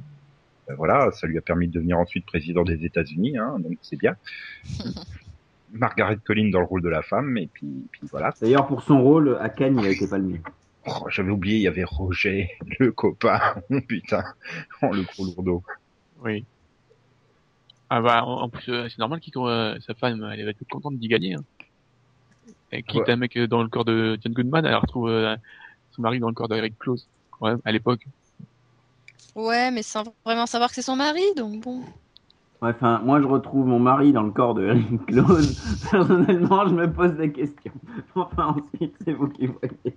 [0.68, 3.96] ben voilà, ça lui a permis de devenir ensuite président des États-Unis, hein, donc c'est
[3.98, 4.14] bien.
[5.72, 8.32] Margaret Collin dans le rôle de la femme, et puis, puis voilà.
[8.40, 10.40] D'ailleurs, pour son rôle, à Cannes, il a été palmé.
[10.86, 13.40] Oh, J'avais oublié, il y avait Roger, le copain.
[13.70, 14.24] Oh, putain,
[14.82, 15.62] oh, le gros lourdeau.
[16.24, 16.44] Oui.
[17.90, 20.96] Ah bah en, plus euh, c'est normal qu'il euh, sa femme elle va être contente
[20.98, 21.34] d'y gagner.
[21.34, 21.44] Hein.
[22.72, 23.10] Et quitte Ouais.
[23.10, 25.36] un mec euh, dans le corps de John Goodman, elle retrouve euh,
[25.90, 27.06] son mari dans le corps d'Eric Close.
[27.40, 28.06] Ouais, à l'époque.
[29.34, 31.80] Ouais, mais sans vraiment savoir que c'est son mari, donc bon.
[32.62, 35.60] Ouais, Enfin, moi, je retrouve mon mari dans le corps de Eric Close.
[35.90, 37.72] Personnellement, je me pose des questions.
[38.14, 39.94] Enfin, ensuite, c'est vous qui voyez.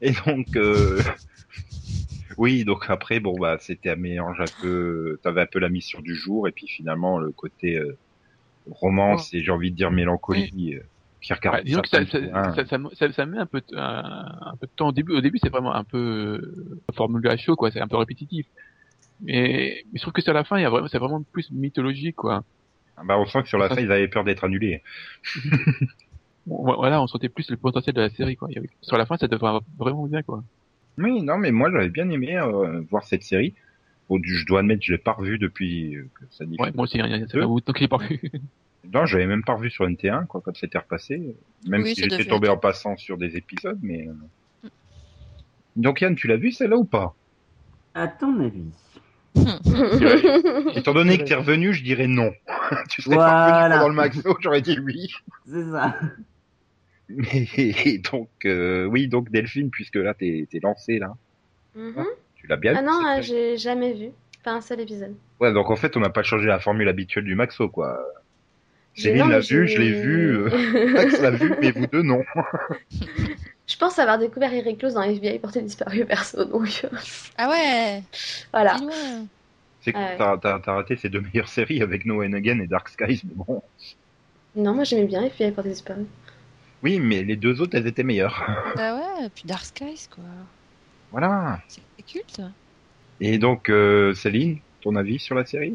[0.00, 1.02] Et donc, euh,
[2.36, 6.00] oui, donc après, bon, bah, c'était un mélange un peu, t'avais un peu la mission
[6.00, 7.98] du jour, et puis finalement, le côté euh,
[8.66, 10.82] romance, et j'ai envie de dire mélancolie, euh,
[11.20, 12.18] Pierre disons que ça, ça,
[12.54, 14.02] ça, ça, ça- ça met un peu, de- un,
[14.52, 15.14] un peu de temps au début.
[15.14, 17.70] Au début, c'est vraiment un peu euh, formule à chaud, quoi.
[17.70, 18.46] C'est un peu répétitif.
[19.20, 21.50] Mais, mais je trouve que à la fin, il y a vraiment, c'est vraiment plus
[21.52, 22.44] mythologique, quoi.
[23.04, 24.82] bah, on sent que sur la fin, ils avaient peur d'être annulés.
[26.46, 28.48] Voilà, on sentait plus le potentiel de la série, quoi.
[28.50, 30.42] Il sur la fin, ça devrait vraiment bien, quoi.
[30.98, 33.54] Oui, non, mais moi, j'avais bien aimé euh, voir cette série.
[34.08, 36.66] Bon, du- je dois admettre, que je l'ai pas revue depuis euh, que ça diffuse.
[36.66, 38.20] Ouais, moi aussi, hein, ça bout de temps que je l'ai pas vu.
[38.92, 41.36] Non, j'avais même pas revu sur NT1, quoi, quand c'était repassé.
[41.66, 44.06] Même Oui, si ça j'étais tombé en passant sur des épisodes, mais.
[44.06, 44.68] euh.
[45.76, 47.14] Donc Yann, tu l'as vu celle-là ou pas?
[47.94, 48.70] À ton avis
[50.76, 52.30] Étant donné que t'es revenu, je dirais non.
[52.90, 53.66] tu serais pas Voilà.
[53.66, 55.08] revenu pendant le maxo, j'aurais dit oui.
[55.46, 55.96] C'est ça.
[57.08, 61.14] Mais donc, euh, oui, donc Delphine, puisque là t'es t'es lancé là,
[61.74, 62.04] Mhm.
[62.36, 64.08] tu l'as bien Ah vu, non, cette euh, j'ai jamais vu.
[64.42, 65.14] Pas un seul épisode.
[65.40, 67.98] Ouais, donc en fait, on n'a pas changé la formule habituelle du maxo, quoi.
[68.94, 70.48] J'ai- Céline non, l'a vu, je l'ai vu, euh,
[70.92, 72.22] Max l'a vu, mais vous deux non.
[73.66, 76.86] Je pense avoir découvert Eric Close dans FBI porté disparu perso, donc
[77.38, 78.02] Ah ouais,
[78.52, 78.76] voilà.
[79.80, 80.38] C'est que Ah ouais.
[80.40, 83.62] t'as raté ces deux meilleures séries avec No and Again et Dark Skies, mais bon.
[84.54, 86.04] Non, moi j'aimais bien FBI porté disparu.
[86.84, 88.44] Oui, mais les deux autres, elles étaient meilleures.
[88.74, 90.24] Bah ouais, puis Dark Skies, quoi.
[91.10, 91.62] Voilà.
[91.68, 92.40] C'est culte.
[93.18, 95.74] Et donc, euh, Céline, ton avis sur la série?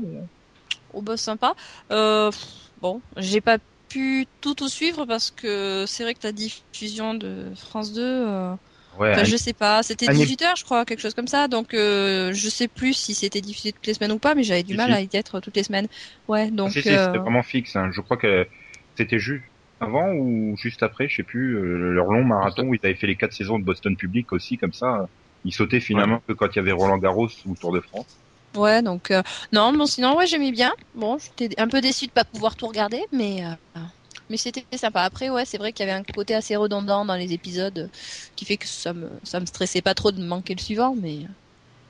[0.90, 1.56] Oh bah sympa.
[1.92, 2.32] Euh,
[2.78, 7.52] bon, j'ai pas pu tout tout suivre parce que c'est vrai que la diffusion de
[7.56, 8.56] France 2, euh,
[8.92, 11.48] Ouais, enfin, un- je sais pas, c'était un- 18h je crois, quelque chose comme ça,
[11.48, 14.64] donc euh, je sais plus si c'était diffusé toutes les semaines ou pas, mais j'avais
[14.64, 14.94] du Si, mal si.
[14.94, 15.88] à y être toutes les semaines.
[16.28, 17.76] Ouais, donc si, si, euh, c'était vraiment fixe.
[17.76, 17.92] hein.
[17.92, 18.48] Je crois que
[18.96, 19.44] c'était juste.
[19.80, 23.08] Avant ou juste après, je sais plus, euh, leur long marathon où ils avaient fait
[23.08, 25.10] les quatre saisons de Boston Public aussi, comme ça.
[25.44, 28.24] Ils sautaient finalement que quand il y avait Roland Garros ou Tour de France.
[28.56, 29.22] Ouais, donc euh,
[29.52, 30.74] non, bon sinon ouais j'aimais bien.
[30.96, 33.82] Bon, j'étais un peu déçu de pas pouvoir tout regarder, mais euh,
[34.30, 35.04] mais c'était sympa.
[35.04, 37.90] Après ouais, c'est vrai qu'il y avait un côté assez redondant dans les épisodes euh,
[38.36, 41.26] qui fait que ça me ça me stressait pas trop de manquer le suivant, mais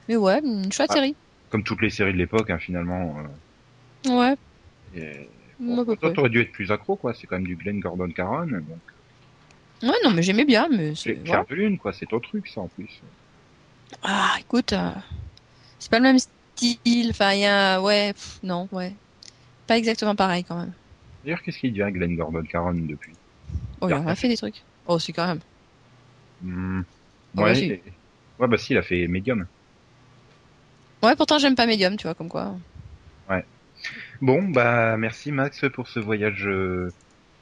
[0.07, 0.95] mais ouais, une chouette Ah.
[0.95, 1.17] série.
[1.49, 3.19] Comme toutes les séries de l'époque, hein, finalement.
[3.19, 3.27] euh,
[4.07, 4.35] Ouais,
[4.93, 5.29] et-
[5.99, 7.13] Toi, t'aurais dû être plus accro, quoi.
[7.13, 8.47] C'est quand même du Glenn Gordon Caron.
[8.47, 8.81] Donc,
[9.83, 11.93] Ouais, non, mais j'aimais bien, mais c'est de Lune, quoi.
[11.93, 13.01] C'est ton truc, ça, en plus.
[14.01, 14.91] Ah, écoute, euh,
[15.79, 17.09] c'est pas le même style.
[17.11, 18.97] Enfin, il y a ouais, pff, non, ouais,
[19.67, 20.75] pas exactement pareil quand même.
[21.23, 23.15] D'ailleurs, qu'est-ce qu'il devient Glenn Gordon Caron depuis?
[23.81, 24.65] Oh, il en a fait des trucs.
[24.85, 25.39] Oh, c'est quand même.
[26.41, 26.81] Hmm.
[27.37, 27.71] Ah, Ouais, bah, si.
[28.39, 29.47] ouais, bah si, il a fait Medium.
[31.03, 32.57] Ouais, pourtant j'aime pas Medium, tu vois, comme quoi.
[34.21, 36.93] Bon, bah merci Max pour ce voyage euh,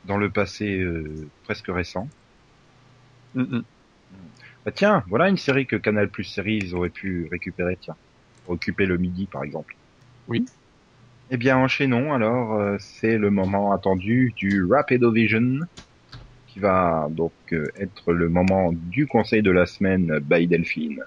[0.04, 2.14] dans le passé euh, presque récent.
[3.34, 3.66] Mm, mm.
[4.66, 7.98] Bah tiens, voilà une série que Canal Plus Series aurait pu récupérer, tiens.
[8.46, 9.78] Occuper le midi, par exemple.
[10.28, 10.50] Oui.
[11.30, 12.54] Eh bien, enchaînons alors.
[12.56, 15.62] euh, c'est le moment attendu du Rapidovision,
[16.48, 21.04] qui va donc euh, être le moment du conseil de la semaine by Delphine.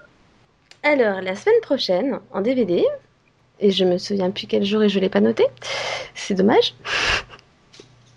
[0.83, 2.83] Alors, la semaine prochaine, en DVD,
[3.61, 5.45] et je me souviens plus quel jour et je l'ai pas noté,
[6.15, 6.73] c'est dommage.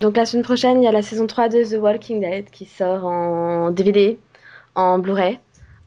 [0.01, 2.64] Donc la semaine prochaine, il y a la saison 3 de The Walking Dead qui
[2.64, 4.18] sort en DVD,
[4.74, 5.38] en Blu-ray,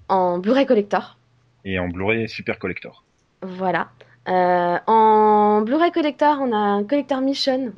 [0.08, 1.18] en Blu-ray Collector.
[1.66, 3.03] Et en Blu-ray Super Collector.
[3.41, 3.89] Voilà.
[4.28, 7.74] Euh, en Blu-ray Collector, on a un Collector Mission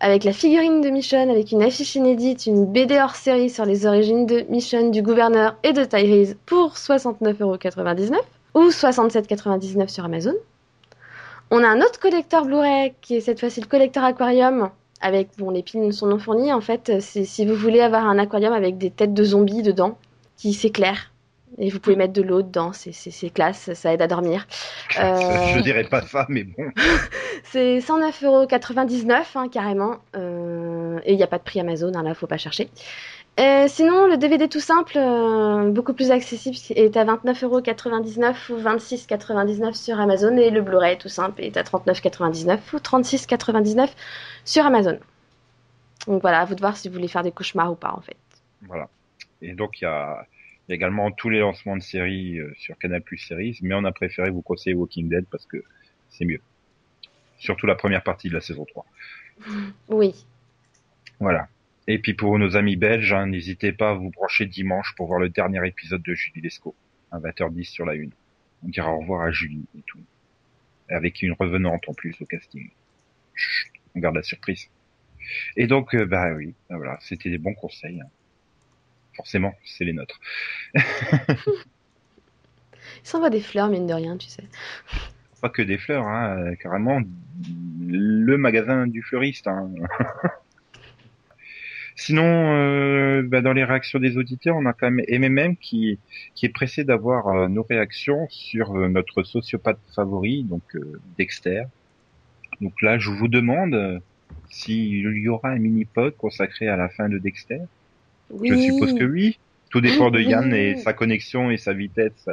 [0.00, 3.84] avec la figurine de Mission, avec une affiche inédite, une BD hors série sur les
[3.84, 8.16] origines de Mission, du gouverneur et de Tyrese pour 69,99€
[8.54, 10.34] ou 67,99€ sur Amazon.
[11.50, 14.70] On a un autre collector Blu-ray qui est cette fois-ci le collector Aquarium
[15.00, 18.18] avec bon les pins sont non fournis en fait c'est si vous voulez avoir un
[18.18, 19.96] aquarium avec des têtes de zombies dedans
[20.36, 21.12] qui s'éclairent
[21.56, 24.46] et vous pouvez mettre de l'eau dedans c'est classe ça aide à dormir
[24.98, 26.64] Euh, Je dirais pas ça, mais bon.
[27.44, 29.98] c'est 109,99€ hein, carrément.
[30.16, 32.68] Euh, et il n'y a pas de prix Amazon, hein, là, faut pas chercher.
[33.38, 39.74] Euh, sinon, le DVD tout simple, euh, beaucoup plus accessible, est à 29,99€ ou 26,99€
[39.74, 40.36] sur Amazon.
[40.36, 43.90] Et le Blu-ray tout simple est à 39,99€ ou 36,99€
[44.44, 44.98] sur Amazon.
[46.08, 48.00] Donc voilà, à vous de voir si vous voulez faire des cauchemars ou pas, en
[48.00, 48.16] fait.
[48.62, 48.88] Voilà.
[49.40, 50.26] Et donc, il y a,
[50.66, 53.76] il y a également tous les lancements de séries euh, sur Canal Plus Series, mais
[53.76, 55.62] on a préféré vous conseiller Walking Dead parce que
[56.08, 56.40] c'est mieux.
[57.38, 58.84] Surtout la première partie de la saison 3.
[59.90, 60.26] Oui.
[61.20, 61.46] Voilà.
[61.90, 65.18] Et puis pour nos amis belges, hein, n'hésitez pas à vous brancher dimanche pour voir
[65.18, 66.76] le dernier épisode de Julie Lescaut,
[67.10, 68.12] à 20h10 sur la une.
[68.62, 69.98] On dira au revoir à Julie et tout.
[70.90, 72.68] Avec une revenante en plus au casting.
[73.34, 74.68] Chut, on garde la surprise.
[75.56, 78.02] Et donc, euh, bah oui, bah voilà, c'était des bons conseils.
[78.02, 78.08] hein.
[79.16, 80.20] Forcément, c'est les nôtres.
[80.74, 80.82] Il
[83.02, 84.44] s'envoie des fleurs, mine de rien, tu sais.
[85.40, 87.00] Pas que des fleurs, hein, euh, carrément
[87.80, 89.46] le magasin du fleuriste.
[89.46, 89.70] Hein.
[92.00, 95.98] Sinon, euh, bah, dans les réactions des auditeurs, on a quand même MMM qui,
[96.36, 101.64] qui est pressé d'avoir euh, nos réactions sur euh, notre sociopathe favori, donc euh, Dexter.
[102.60, 104.00] Donc là, je vous demande
[104.48, 107.62] s'il y aura un mini-pod consacré à la fin de Dexter.
[108.30, 108.48] Oui.
[108.48, 109.40] Je suppose que oui.
[109.68, 112.28] Tout dépend de Yann et sa connexion et sa vitesse.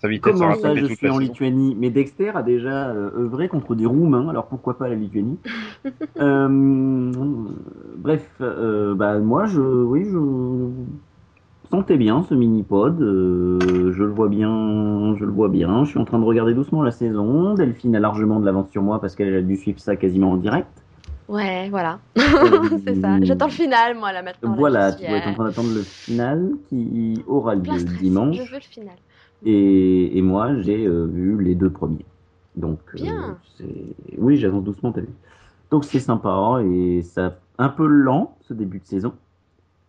[0.00, 1.18] Sa vitesse Comment ça, je toute suis la en.
[1.18, 1.74] Lituanie?
[1.78, 5.38] Mais Dexter a déjà euh, œuvré contre des Roumains, alors pourquoi pas la Lituanie?
[6.18, 7.12] Euh,
[7.98, 10.18] Bref, euh, bah, moi, je, oui, je
[11.70, 13.00] sentais bien ce mini-pod.
[13.00, 15.84] euh, je le vois bien, je le vois bien.
[15.84, 17.54] Je suis en train de regarder doucement la saison.
[17.54, 20.36] Delphine a largement de l'avance sur moi parce qu'elle a dû suivre ça quasiment en
[20.36, 20.68] direct.
[21.28, 21.98] Ouais, voilà.
[22.18, 22.22] Euh,
[22.86, 23.18] c'est ça.
[23.22, 24.50] J'attends le final, moi, là, maintenant.
[24.50, 27.62] là, Voilà, j'y tu être en train d'attendre le final qui aura lieu
[28.00, 28.36] dimanche.
[28.36, 28.94] Je veux le final.
[29.44, 32.04] Et, et moi, j'ai euh, vu les deux premiers.
[32.56, 33.38] Donc, euh, Bien.
[34.18, 35.08] oui, j'avance doucement, t'as vu.
[35.70, 39.14] Donc, c'est sympa et ça un peu lent ce début de saison.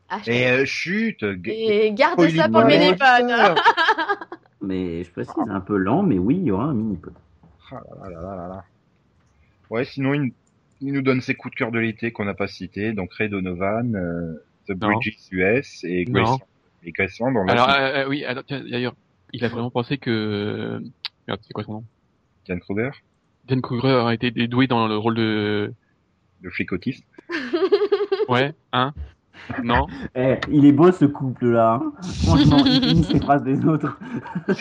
[0.09, 3.21] Ah, Et euh, chut g- Et garde ça pour le pas.
[3.21, 3.57] mini-pod.
[4.61, 7.13] Mais je précise, un peu lent, mais oui, il y aura un mini-pod.
[7.71, 8.63] Ah là là là là là.
[9.69, 10.31] Ouais, sinon il,
[10.81, 13.27] il nous donne ses coups de cœur de l'été qu'on n'a pas cités, donc Ray
[13.29, 14.33] Donovan, euh,
[14.67, 14.87] The Non.
[14.87, 16.05] Bridges US et.
[16.05, 16.39] Graceland.
[16.83, 16.93] Et
[17.45, 18.95] l'a Alors, euh, oui, d'ailleurs,
[19.33, 20.81] il a vraiment pensé que...
[21.27, 21.83] Merde, c'est quoi son nom?
[22.45, 22.91] Diane Kruger,
[23.45, 25.73] Dan Kruger a été doué dans le rôle de...
[26.41, 27.03] le flic autiste.
[28.29, 28.93] Ouais, hein?
[29.63, 29.87] Non?
[30.15, 31.79] Eh, il est beau ce couple-là.
[31.81, 31.93] hein.
[32.25, 33.97] Franchement, il finit ses phrases des autres.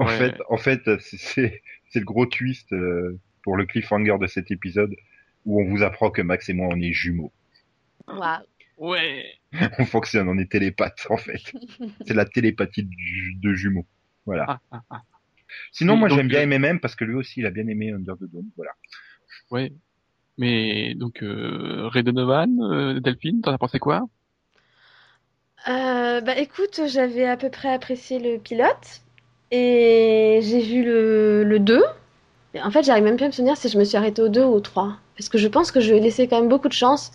[0.00, 0.16] En Ouais.
[0.18, 4.50] fait, en fait, c'est- c'est c'est le gros twist euh, pour le cliffhanger de cet
[4.50, 4.94] épisode.
[5.44, 7.30] où on vous apprend que Max et moi on est jumeaux.
[8.08, 8.42] Waouh.
[8.76, 9.24] Ouais.
[9.78, 11.40] On fonctionne, on est télépathes en fait.
[12.06, 13.86] C'est la télépathie de, ju- de jumeaux.
[14.26, 14.44] Voilà.
[14.48, 15.02] Ah, ah, ah.
[15.72, 18.16] Sinon, moi j'aime bien euh, MMM parce que lui aussi il a bien aimé Under
[18.16, 18.50] the Dome.
[18.56, 18.72] Voilà.
[19.50, 19.72] Ouais.
[20.38, 24.06] Mais donc euh, Ray Donovan, euh, Delphine, t'en as pensé quoi?
[25.68, 29.00] Euh, bah écoute, j'avais à peu près apprécié le pilote
[29.50, 31.82] et j'ai vu le, le 2.
[32.54, 34.28] Et en fait, j'arrive même plus à me souvenir si je me suis arrêtée au
[34.28, 34.98] 2 ou au 3.
[35.16, 37.12] Parce que je pense que je lui ai laissé quand même beaucoup de chance.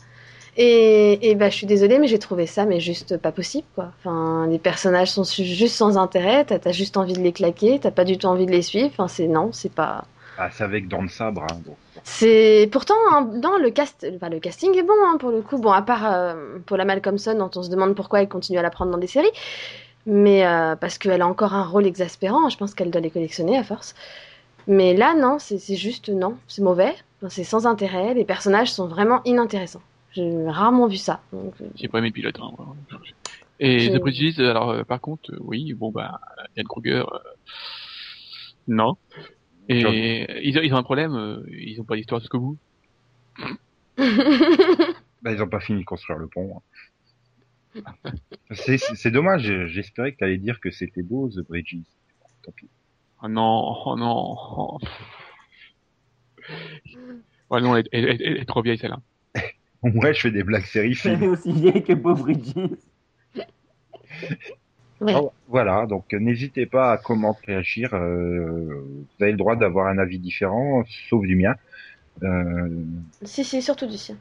[0.58, 3.92] Et, et bah, je suis désolée, mais j'ai trouvé ça mais juste pas possible, quoi.
[4.00, 8.04] Enfin, les personnages sont juste sans intérêt, t'as juste envie de les claquer, t'as pas
[8.04, 8.90] du tout envie de les suivre.
[8.92, 10.06] Enfin, c'est non, c'est pas...
[10.38, 11.44] Ah, c'est avec Dans le Sabre.
[11.44, 11.60] Hein.
[12.04, 15.58] C'est pourtant hein, dans le cast, enfin, le casting est bon hein, pour le coup.
[15.58, 18.62] Bon, à part euh, pour la Malcolmson dont on se demande pourquoi elle continue à
[18.62, 19.32] la prendre dans des séries,
[20.06, 22.50] mais euh, parce qu'elle a encore un rôle exaspérant.
[22.50, 23.94] Je pense qu'elle doit les collectionner à force.
[24.68, 26.94] Mais là, non, c'est c'est juste non, c'est mauvais.
[27.20, 28.14] Enfin, c'est sans intérêt.
[28.16, 29.82] Les personnages sont vraiment inintéressants.
[30.14, 31.22] J'ai rarement vu ça.
[31.32, 32.38] Donc, euh, J'ai pas aimé le pilote.
[32.42, 32.52] Hein.
[33.60, 36.20] Et The Bridges, alors euh, par contre, euh, oui, bon bah,
[36.58, 37.20] Yann Kruger, euh,
[38.68, 38.96] non.
[39.70, 42.58] Et ils, ont- ils ont un problème, euh, ils ont pas d'histoire jusqu'au bout.
[45.22, 46.62] Bah, ils ont pas fini de construire le pont.
[47.76, 47.82] hein.
[48.52, 49.68] c'est dommage.
[49.68, 51.84] J'espérais que tu allais dire que c'était beau The Bridges.
[52.44, 52.68] Tant pis.
[53.22, 54.36] Oh non, oh non.
[54.58, 54.80] oh.
[57.52, 59.00] Ouais, non, elle, elle- elle- elle est trop vieille celle-là.
[59.84, 61.24] Ouais, je fais des blagues Elle est sériphiles.
[61.30, 62.54] aussi vieille que Bob Bridges.
[65.02, 65.14] ouais.
[65.16, 67.94] Oh, voilà, donc euh, n'hésitez pas à comment réagir.
[67.94, 71.56] euh, vous avez le droit d'avoir un avis différent, sauf du mien.
[72.24, 72.70] Euh,
[73.24, 74.16] Si, si, surtout du sien.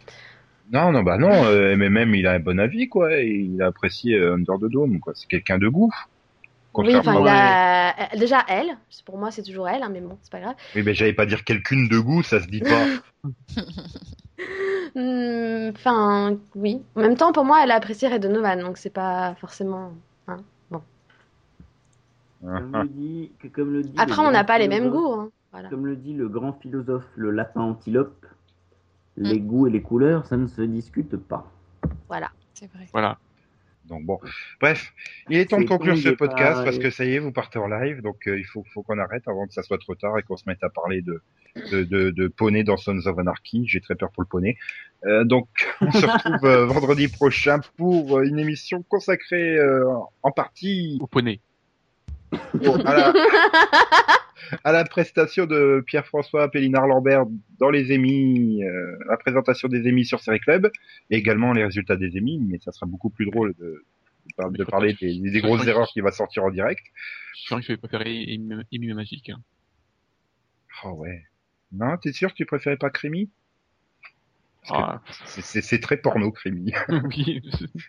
[0.73, 1.31] non, non, bah non.
[1.45, 3.13] Euh, MMM, il a un bon avis, quoi.
[3.17, 5.13] il a apprécié Under the Dome, quoi.
[5.15, 5.93] C'est quelqu'un de goût.
[6.73, 8.17] Oui, enfin, Contrairement il à- a...
[8.17, 8.69] déjà elle.
[9.05, 10.55] Pour moi, c'est toujours elle, hein, mais bon, c'est pas grave.
[10.77, 12.87] Oui, mais j'allais pas dire quelqu'une de goût, ça se dit pas.
[15.75, 16.83] Enfin, oui.
[16.97, 19.93] En même temps, pour moi, elle a apprécié Ray Donovan, donc c'est pas forcément.
[20.27, 20.83] Comme
[22.73, 25.15] le dit, que- comme le dit le Après, on n'a grand pas les mêmes philosophe-
[25.15, 25.21] goûts.
[25.21, 25.31] Hein.
[25.53, 25.69] Voilà.
[25.69, 28.25] Comme le dit le grand philosophe, le lapin antilope,
[29.17, 31.51] les goûts et les couleurs, ça ne se discute pas.
[32.09, 32.31] voilà.
[32.55, 32.87] C'est vrai.
[32.93, 33.19] Voilà.
[33.87, 34.19] Donc bon,
[34.61, 34.93] bref,
[35.29, 37.33] il est temps de conclure bon, ce podcast pas- parce que ça y est, vous
[37.33, 39.95] partez en live, donc euh, il faut, faut qu'on arrête avant que ça soit trop
[39.97, 41.21] tard et qu'on se mette à parler de
[41.73, 43.67] de, de, de poney dans Sons of Anarchy.
[43.67, 44.57] J'ai très peur pour le poney.
[45.07, 45.49] Euh, donc
[45.81, 49.85] on se retrouve euh, vendredi prochain pour euh, une émission consacrée euh,
[50.23, 51.41] en partie Au poney.
[52.33, 53.13] à, la,
[54.65, 57.25] à la prestation de Pierre-François Pélinard Lambert
[57.59, 60.71] dans les émis, euh, la présentation des émis sur Série Club
[61.11, 63.85] et également les résultats des émis, mais ça sera beaucoup plus drôle de,
[64.27, 66.83] de, par- de parler des, des grosses erreurs qui va sortir en direct.
[67.41, 68.39] Je crois que je vais préférer
[68.73, 69.31] Amy Magique.
[69.31, 69.41] Hein.
[70.85, 71.25] Oh ouais.
[71.73, 73.31] Non, t'es sûr que tu préférais pas Crémy?
[74.69, 76.73] Ah, c'est- très porno, Crémy.
[76.89, 77.43] oui.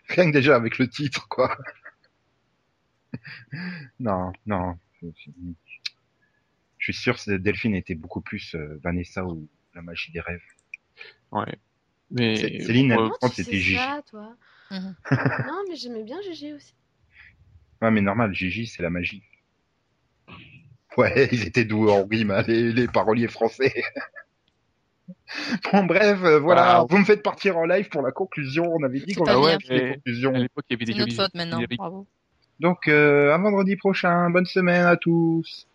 [0.10, 1.58] Rien que déjà avec le titre, quoi.
[4.00, 4.76] non, non.
[6.82, 10.42] Je suis sûr que Delphine était beaucoup plus euh, Vanessa ou la magie des rêves.
[11.32, 11.56] Ouais.
[12.10, 13.76] Mais Céline, elle- tu c'était Gigi.
[13.78, 14.36] ça, toi
[14.72, 14.96] Mhm.
[15.48, 16.74] Non, mais j'aimais bien Gigi aussi.
[17.82, 19.24] Ouais, mais normal, Gigi, c'est la magie.
[20.98, 23.74] Ouais, ils étaient doux en rime, hein, les, les paroliers français.
[25.72, 26.86] bon, bref, euh, voilà.
[26.90, 28.66] Vous me faites partir en live pour la conclusion.
[28.74, 30.34] On avait dit qu'on avait les conclusions.
[30.34, 31.58] à l'époque, il y avait des C'est notre jolis- faute maintenant.
[31.60, 32.08] avait- Bravo.
[32.60, 34.30] Donc, euh, à vendredi prochain.
[34.30, 35.68] Bonne semaine à tous.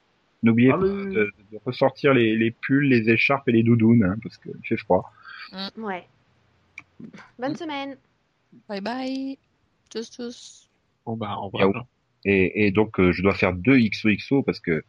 [0.42, 1.12] N'oubliez pas Salut.
[1.14, 4.76] de, de ressortir les, les pulls, les écharpes et les doudounes, hein, parce qu'il fait
[4.76, 5.12] froid.
[5.78, 6.04] Ouais.
[7.38, 7.96] Bonne semaine.
[8.68, 9.38] Bye bye.
[9.90, 10.68] Tchuss, tchuss.
[11.04, 11.86] Bon bah, au revoir.
[12.24, 14.82] Et, et donc, euh, je dois faire deux XOXO parce que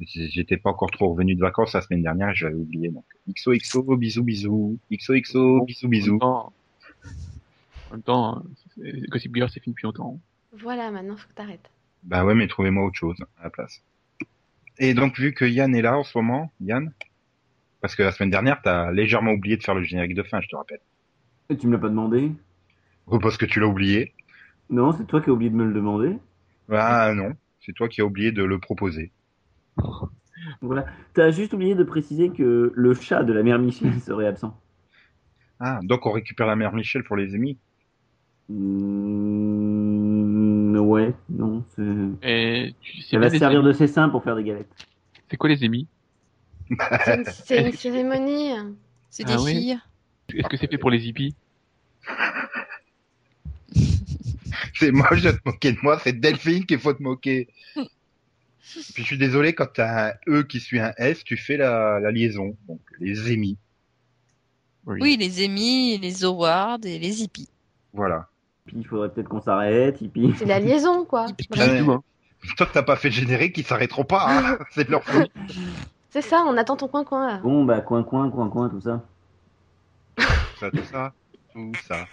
[0.00, 2.88] j'étais pas encore trop revenu de vacances la semaine dernière et j'avais oublié.
[2.88, 4.78] Donc, XOXO, bisous, bisous.
[4.92, 6.18] XOXO, bisous, bisous.
[6.22, 6.52] en
[7.92, 8.42] même temps,
[8.76, 10.18] c'est- Gossip Girl, c'est fini depuis longtemps.
[10.52, 11.70] Voilà, maintenant, faut que t'arrêtes.
[12.04, 13.82] Bah ouais, mais trouvez-moi autre chose à la place.
[14.78, 16.92] Et donc, vu que Yann est là en ce moment, Yann,
[17.80, 20.48] parce que la semaine dernière, t'as légèrement oublié de faire le générique de fin, je
[20.48, 20.80] te rappelle.
[21.50, 22.32] Et tu me l'as pas demandé
[23.06, 24.14] Ou parce que tu l'as oublié.
[24.70, 26.18] Non, c'est toi qui as oublié de me le demander.
[26.70, 29.12] Ah non, c'est toi qui as oublié de le proposer.
[30.60, 30.86] Voilà.
[31.14, 34.58] T'as juste oublié de préciser que le chat de la mère Michel serait absent.
[35.60, 37.58] Ah, donc on récupère la mère Michel pour les émis.
[38.48, 39.58] Mmh,
[40.78, 41.82] ouais, non, c'est...
[42.22, 44.72] Et tu sais Elle bien va servir émis de ses seins pour faire des galettes.
[45.30, 45.86] C'est quoi les émis
[47.44, 48.52] C'est une, cérémonie.
[49.10, 49.52] C'est Ah des oui.
[49.52, 49.78] filles.
[50.34, 51.34] Est-ce que c'est fait pour les hippies
[54.74, 57.48] C'est moi, je vais te moquer de moi, c'est Delphine qu'il faut te moquer.
[57.74, 62.00] Puis je suis désolé, quand t'as un E qui suit un S, tu fais la,
[62.00, 62.56] la liaison.
[62.68, 63.58] Donc les émis.
[64.86, 67.48] Oui, les Emmy, les Howard et les hippies.
[67.92, 68.28] Voilà.
[68.68, 69.98] Puis il faudrait peut-être qu'on s'arrête.
[70.36, 71.24] C'est la liaison, quoi.
[71.24, 71.82] Ouais.
[71.82, 72.02] tout, hein.
[72.56, 74.26] Tant que t'as pas fait le générique, ils s'arrêteront pas.
[74.28, 75.30] Hein c'est de leur faute.
[76.10, 77.38] C'est ça, on attend ton coin-coin là.
[77.38, 79.02] Bon, bah, coin, coin, coin, coin, tout ça.
[80.60, 81.12] Ça, tout ça,
[81.52, 82.06] tout ça.